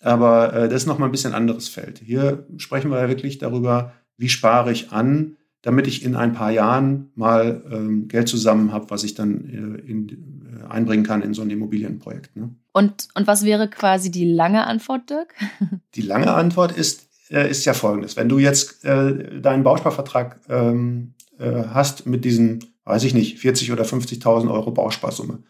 Aber 0.00 0.52
äh, 0.52 0.68
das 0.68 0.82
ist 0.82 0.86
nochmal 0.86 1.08
ein 1.08 1.12
bisschen 1.12 1.34
anderes 1.34 1.68
Feld. 1.68 2.00
Hier 2.04 2.46
sprechen 2.56 2.90
wir 2.90 3.00
ja 3.00 3.08
wirklich 3.08 3.38
darüber, 3.38 3.92
wie 4.16 4.28
spare 4.28 4.72
ich 4.72 4.92
an, 4.92 5.36
damit 5.62 5.86
ich 5.86 6.04
in 6.04 6.14
ein 6.14 6.32
paar 6.32 6.50
Jahren 6.50 7.10
mal 7.14 7.62
ähm, 7.70 8.08
Geld 8.08 8.28
zusammen 8.28 8.72
habe, 8.72 8.90
was 8.90 9.02
ich 9.02 9.14
dann 9.14 9.44
äh, 9.44 9.90
in, 9.90 10.08
äh, 10.08 10.70
einbringen 10.70 11.04
kann 11.04 11.22
in 11.22 11.34
so 11.34 11.42
ein 11.42 11.50
Immobilienprojekt. 11.50 12.36
Ne? 12.36 12.54
Und, 12.72 13.08
und 13.14 13.26
was 13.26 13.44
wäre 13.44 13.68
quasi 13.68 14.10
die 14.10 14.32
lange 14.32 14.66
Antwort, 14.66 15.10
Dirk? 15.10 15.34
Die 15.94 16.02
lange 16.02 16.32
Antwort 16.32 16.76
ist, 16.76 17.08
äh, 17.30 17.50
ist 17.50 17.64
ja 17.64 17.74
folgendes. 17.74 18.16
Wenn 18.16 18.28
du 18.28 18.38
jetzt 18.38 18.84
äh, 18.84 19.40
deinen 19.40 19.64
Bausparvertrag 19.64 20.40
ähm, 20.48 21.14
äh, 21.38 21.64
hast 21.72 22.06
mit 22.06 22.24
diesen, 22.24 22.64
weiß 22.84 23.02
ich 23.02 23.14
nicht, 23.14 23.38
40.000 23.38 23.72
oder 23.72 23.84
50.000 23.84 24.50
Euro 24.52 24.70
Bausparsumme, 24.70 25.42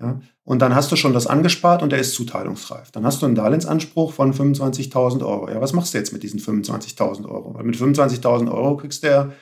ja? 0.00 0.20
Und 0.44 0.60
dann 0.60 0.74
hast 0.74 0.90
du 0.90 0.96
schon 0.96 1.12
das 1.12 1.26
angespart 1.26 1.82
und 1.82 1.92
der 1.92 2.00
ist 2.00 2.14
zuteilungsreif. 2.14 2.90
Dann 2.90 3.06
hast 3.06 3.22
du 3.22 3.26
einen 3.26 3.36
Darlehensanspruch 3.36 4.12
von 4.12 4.34
25.000 4.34 5.24
Euro. 5.24 5.48
Ja, 5.48 5.60
was 5.60 5.72
machst 5.72 5.94
du 5.94 5.98
jetzt 5.98 6.12
mit 6.12 6.22
diesen 6.24 6.40
25.000 6.40 7.28
Euro? 7.28 7.54
Weil 7.54 7.64
mit 7.64 7.76
25.000 7.76 8.52
Euro 8.52 8.76
kriegst 8.76 9.04
du 9.04 9.08
ja 9.08 9.32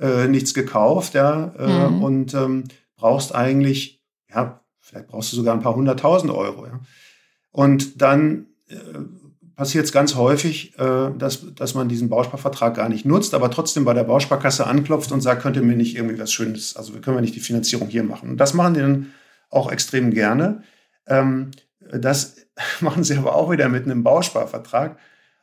äh, 0.00 0.26
nichts 0.26 0.52
gekauft 0.52 1.14
ja, 1.14 1.52
äh, 1.56 1.88
mhm. 1.88 2.02
und 2.02 2.34
ähm, 2.34 2.64
brauchst 2.96 3.34
eigentlich, 3.34 4.02
ja, 4.28 4.60
vielleicht 4.80 5.06
brauchst 5.06 5.32
du 5.32 5.36
sogar 5.36 5.54
ein 5.54 5.62
paar 5.62 5.76
hunderttausend 5.76 6.32
Euro. 6.32 6.66
Ja? 6.66 6.80
Und 7.52 8.02
dann 8.02 8.46
äh, 8.68 8.74
passiert 9.54 9.84
es 9.84 9.92
ganz 9.92 10.16
häufig, 10.16 10.76
äh, 10.78 11.10
dass, 11.16 11.54
dass 11.54 11.74
man 11.74 11.88
diesen 11.88 12.08
Bausparvertrag 12.08 12.74
gar 12.74 12.88
nicht 12.88 13.04
nutzt, 13.04 13.34
aber 13.34 13.50
trotzdem 13.50 13.84
bei 13.84 13.94
der 13.94 14.04
Bausparkasse 14.04 14.66
anklopft 14.66 15.12
und 15.12 15.20
sagt, 15.20 15.42
könnt 15.42 15.56
ihr 15.56 15.62
mir 15.62 15.76
nicht 15.76 15.96
irgendwie 15.96 16.18
was 16.18 16.32
Schönes, 16.32 16.76
also 16.76 16.92
können 16.94 17.16
wir 17.16 17.20
nicht 17.20 17.36
die 17.36 17.40
Finanzierung 17.40 17.88
hier 17.88 18.02
machen. 18.02 18.30
Und 18.30 18.36
das 18.38 18.54
machen 18.54 18.74
die 18.74 18.80
dann 18.80 19.06
auch 19.50 19.70
extrem 19.70 20.10
gerne. 20.10 20.62
Ähm, 21.06 21.50
das 21.80 22.36
machen 22.80 23.04
sie 23.04 23.16
aber 23.16 23.34
auch 23.34 23.50
wieder 23.50 23.68
mit 23.68 23.84
einem 23.84 24.02
Bausparvertrag. 24.02 24.98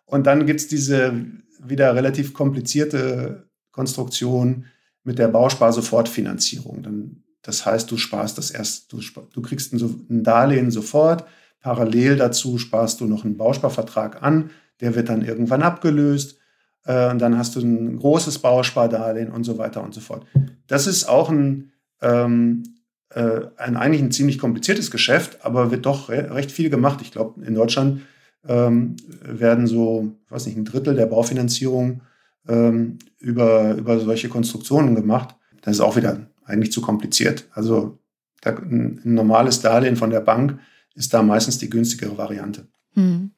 Und 0.05 0.25
dann 0.25 0.45
gibt 0.45 0.61
es 0.61 0.67
diese 0.67 1.25
wieder 1.59 1.95
relativ 1.95 2.33
komplizierte 2.33 3.49
Konstruktion 3.71 4.65
mit 5.03 5.19
der 5.19 5.27
Bausparsofortfinanzierung. 5.27 6.83
Dann, 6.83 7.23
das 7.41 7.65
heißt, 7.65 7.89
du 7.91 7.97
sparst 7.97 8.37
das 8.37 8.51
erst, 8.51 8.91
du, 8.91 9.01
du 9.33 9.41
kriegst 9.41 9.73
ein, 9.73 10.05
ein 10.09 10.23
Darlehen 10.23 10.71
sofort, 10.71 11.25
parallel 11.59 12.15
dazu 12.17 12.57
sparst 12.57 13.01
du 13.01 13.05
noch 13.05 13.25
einen 13.25 13.37
Bausparvertrag 13.37 14.21
an, 14.23 14.51
der 14.81 14.95
wird 14.95 15.09
dann 15.09 15.23
irgendwann 15.23 15.63
abgelöst. 15.63 16.37
Äh, 16.85 17.11
und 17.11 17.19
dann 17.19 17.37
hast 17.37 17.55
du 17.55 17.61
ein 17.61 17.97
großes 17.97 18.39
Bauspardarlehen 18.39 19.31
und 19.31 19.43
so 19.43 19.57
weiter 19.57 19.83
und 19.83 19.93
so 19.93 20.01
fort. 20.01 20.25
Das 20.67 20.87
ist 20.87 21.07
auch 21.07 21.29
ein, 21.29 21.71
ähm, 22.01 22.63
äh, 22.63 22.76
ein 23.15 23.77
eigentlich 23.77 24.01
ein 24.01 24.11
ziemlich 24.11 24.37
kompliziertes 24.37 24.91
Geschäft, 24.91 25.45
aber 25.45 25.71
wird 25.71 25.85
doch 25.85 26.09
re 26.09 26.33
recht 26.33 26.51
viel 26.51 26.69
gemacht. 26.69 26.99
Ich 27.01 27.11
glaube, 27.11 27.43
in 27.45 27.55
Deutschland 27.55 28.01
ähm, 28.47 28.95
werden 29.21 29.67
so, 29.67 30.13
ich 30.25 30.31
weiß 30.31 30.45
nicht, 30.45 30.57
ein 30.57 30.65
Drittel 30.65 30.95
der 30.95 31.05
Baufinanzierung 31.05 32.01
ähm, 32.47 32.97
über, 33.19 33.75
über 33.75 33.99
solche 33.99 34.29
Konstruktionen 34.29 34.95
gemacht. 34.95 35.35
Das 35.61 35.75
ist 35.75 35.81
auch 35.81 35.95
wieder 35.95 36.27
eigentlich 36.45 36.71
zu 36.71 36.81
kompliziert. 36.81 37.45
Also 37.51 37.99
da, 38.41 38.51
ein, 38.51 39.01
ein, 39.03 39.13
normales 39.13 39.61
Darlehen 39.61 39.95
von 39.95 40.09
der 40.09 40.21
Bank 40.21 40.59
ist 40.95 41.13
da 41.13 41.21
meistens 41.21 41.57
die 41.57 41.69
günstigere 41.69 42.17
Variante. 42.17 42.67
Hm. 42.93 43.31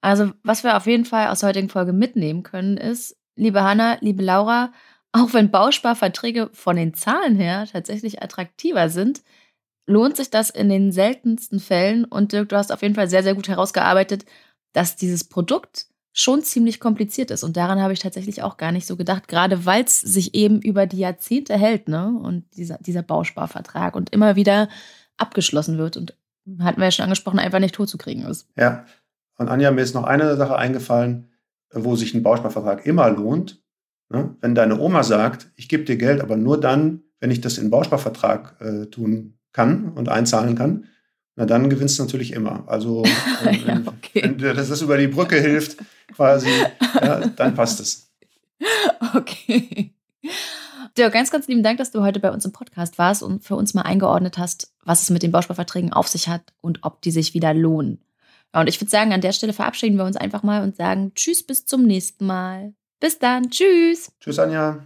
Also 0.00 0.32
was 0.42 0.62
wir 0.62 0.76
auf 0.76 0.86
jeden 0.86 1.04
Fall 1.04 1.28
aus 1.28 1.40
der 1.40 1.50
heutigen 1.50 1.68
Folge 1.68 1.92
mitnehmen 1.92 2.42
können, 2.42 2.76
ist, 2.76 3.16
liebe 3.34 3.62
Hanna, 3.62 3.98
liebe 4.00 4.22
Laura, 4.22 4.72
auch 5.16 5.32
wenn 5.32 5.50
Bausparverträge 5.50 6.50
von 6.52 6.76
den 6.76 6.94
Zahlen 6.94 7.36
her 7.36 7.66
tatsächlich 7.70 8.22
attraktiver 8.22 8.88
sind, 8.88 9.22
lohnt 9.86 10.16
sich 10.16 10.30
das 10.30 10.50
in 10.50 10.68
den 10.68 10.92
seltensten 10.92 11.60
Fällen. 11.60 12.04
Und 12.04 12.32
Dirk, 12.32 12.48
du 12.48 12.56
hast 12.56 12.72
auf 12.72 12.82
jeden 12.82 12.94
Fall 12.94 13.08
sehr, 13.08 13.22
sehr 13.22 13.34
gut 13.34 13.48
herausgearbeitet, 13.48 14.26
dass 14.72 14.96
dieses 14.96 15.24
Produkt 15.24 15.86
schon 16.12 16.42
ziemlich 16.42 16.80
kompliziert 16.80 17.30
ist. 17.30 17.44
Und 17.44 17.56
daran 17.56 17.80
habe 17.80 17.92
ich 17.92 17.98
tatsächlich 17.98 18.42
auch 18.42 18.56
gar 18.56 18.72
nicht 18.72 18.86
so 18.86 18.96
gedacht, 18.96 19.28
gerade 19.28 19.66
weil 19.66 19.84
es 19.84 20.00
sich 20.00 20.34
eben 20.34 20.60
über 20.60 20.86
die 20.86 20.98
Jahrzehnte 20.98 21.58
hält, 21.58 21.88
ne? 21.88 22.18
Und 22.22 22.44
dieser, 22.56 22.78
dieser 22.78 23.02
Bausparvertrag 23.02 23.94
und 23.94 24.10
immer 24.10 24.34
wieder 24.34 24.68
abgeschlossen 25.18 25.78
wird 25.78 25.96
und 25.96 26.16
hatten 26.60 26.80
wir 26.80 26.86
ja 26.86 26.90
schon 26.90 27.04
angesprochen, 27.04 27.38
einfach 27.38 27.58
nicht 27.58 27.74
totzukriegen 27.74 28.24
ist. 28.24 28.48
Ja. 28.56 28.86
Und 29.36 29.48
Anja, 29.48 29.70
mir 29.70 29.82
ist 29.82 29.94
noch 29.94 30.04
eine 30.04 30.36
Sache 30.36 30.56
eingefallen, 30.56 31.30
wo 31.70 31.96
sich 31.96 32.14
ein 32.14 32.22
Bausparvertrag 32.22 32.86
immer 32.86 33.10
lohnt. 33.10 33.62
Ne? 34.08 34.36
Wenn 34.40 34.54
deine 34.54 34.78
Oma 34.78 35.02
sagt, 35.02 35.50
ich 35.56 35.68
gebe 35.68 35.84
dir 35.84 35.96
Geld, 35.96 36.20
aber 36.20 36.36
nur 36.36 36.60
dann, 36.60 37.02
wenn 37.20 37.30
ich 37.30 37.40
das 37.40 37.58
in 37.58 37.70
Bausparvertrag 37.70 38.56
äh, 38.60 38.86
tun 38.86 39.38
kann 39.52 39.92
und 39.92 40.08
einzahlen 40.08 40.54
kann, 40.54 40.86
na 41.34 41.44
dann 41.44 41.68
gewinnst 41.68 41.98
du 41.98 42.04
natürlich 42.04 42.32
immer. 42.32 42.64
Also 42.66 43.04
ja, 43.44 43.66
wenn, 43.66 43.88
okay. 43.88 44.22
wenn 44.22 44.38
dir 44.38 44.54
das 44.54 44.80
über 44.80 44.96
die 44.96 45.08
Brücke 45.08 45.40
hilft, 45.40 45.78
quasi, 46.14 46.48
ja, 46.94 47.26
dann 47.28 47.54
passt 47.54 47.80
es. 47.80 48.10
Okay. 49.14 49.92
Dirk, 50.96 51.12
ganz, 51.12 51.30
ganz 51.30 51.46
lieben 51.46 51.62
Dank, 51.62 51.76
dass 51.78 51.90
du 51.90 52.02
heute 52.02 52.20
bei 52.20 52.30
uns 52.30 52.44
im 52.46 52.52
Podcast 52.52 52.96
warst 52.96 53.22
und 53.22 53.44
für 53.44 53.54
uns 53.54 53.74
mal 53.74 53.82
eingeordnet 53.82 54.38
hast, 54.38 54.72
was 54.82 55.02
es 55.02 55.10
mit 55.10 55.22
den 55.22 55.30
Bausparverträgen 55.30 55.92
auf 55.92 56.08
sich 56.08 56.28
hat 56.28 56.54
und 56.62 56.78
ob 56.82 57.02
die 57.02 57.10
sich 57.10 57.34
wieder 57.34 57.52
lohnen. 57.52 58.00
Ja, 58.54 58.60
und 58.62 58.68
ich 58.68 58.80
würde 58.80 58.90
sagen, 58.90 59.12
an 59.12 59.20
der 59.20 59.32
Stelle 59.32 59.52
verabschieden 59.52 59.98
wir 59.98 60.04
uns 60.04 60.16
einfach 60.16 60.42
mal 60.42 60.62
und 60.62 60.76
sagen 60.76 61.12
Tschüss, 61.14 61.42
bis 61.42 61.66
zum 61.66 61.82
nächsten 61.82 62.24
Mal. 62.24 62.72
Bis 63.00 63.18
dann. 63.18 63.50
Tschüss. 63.50 64.10
Tschüss, 64.20 64.38
Anja. 64.38 64.84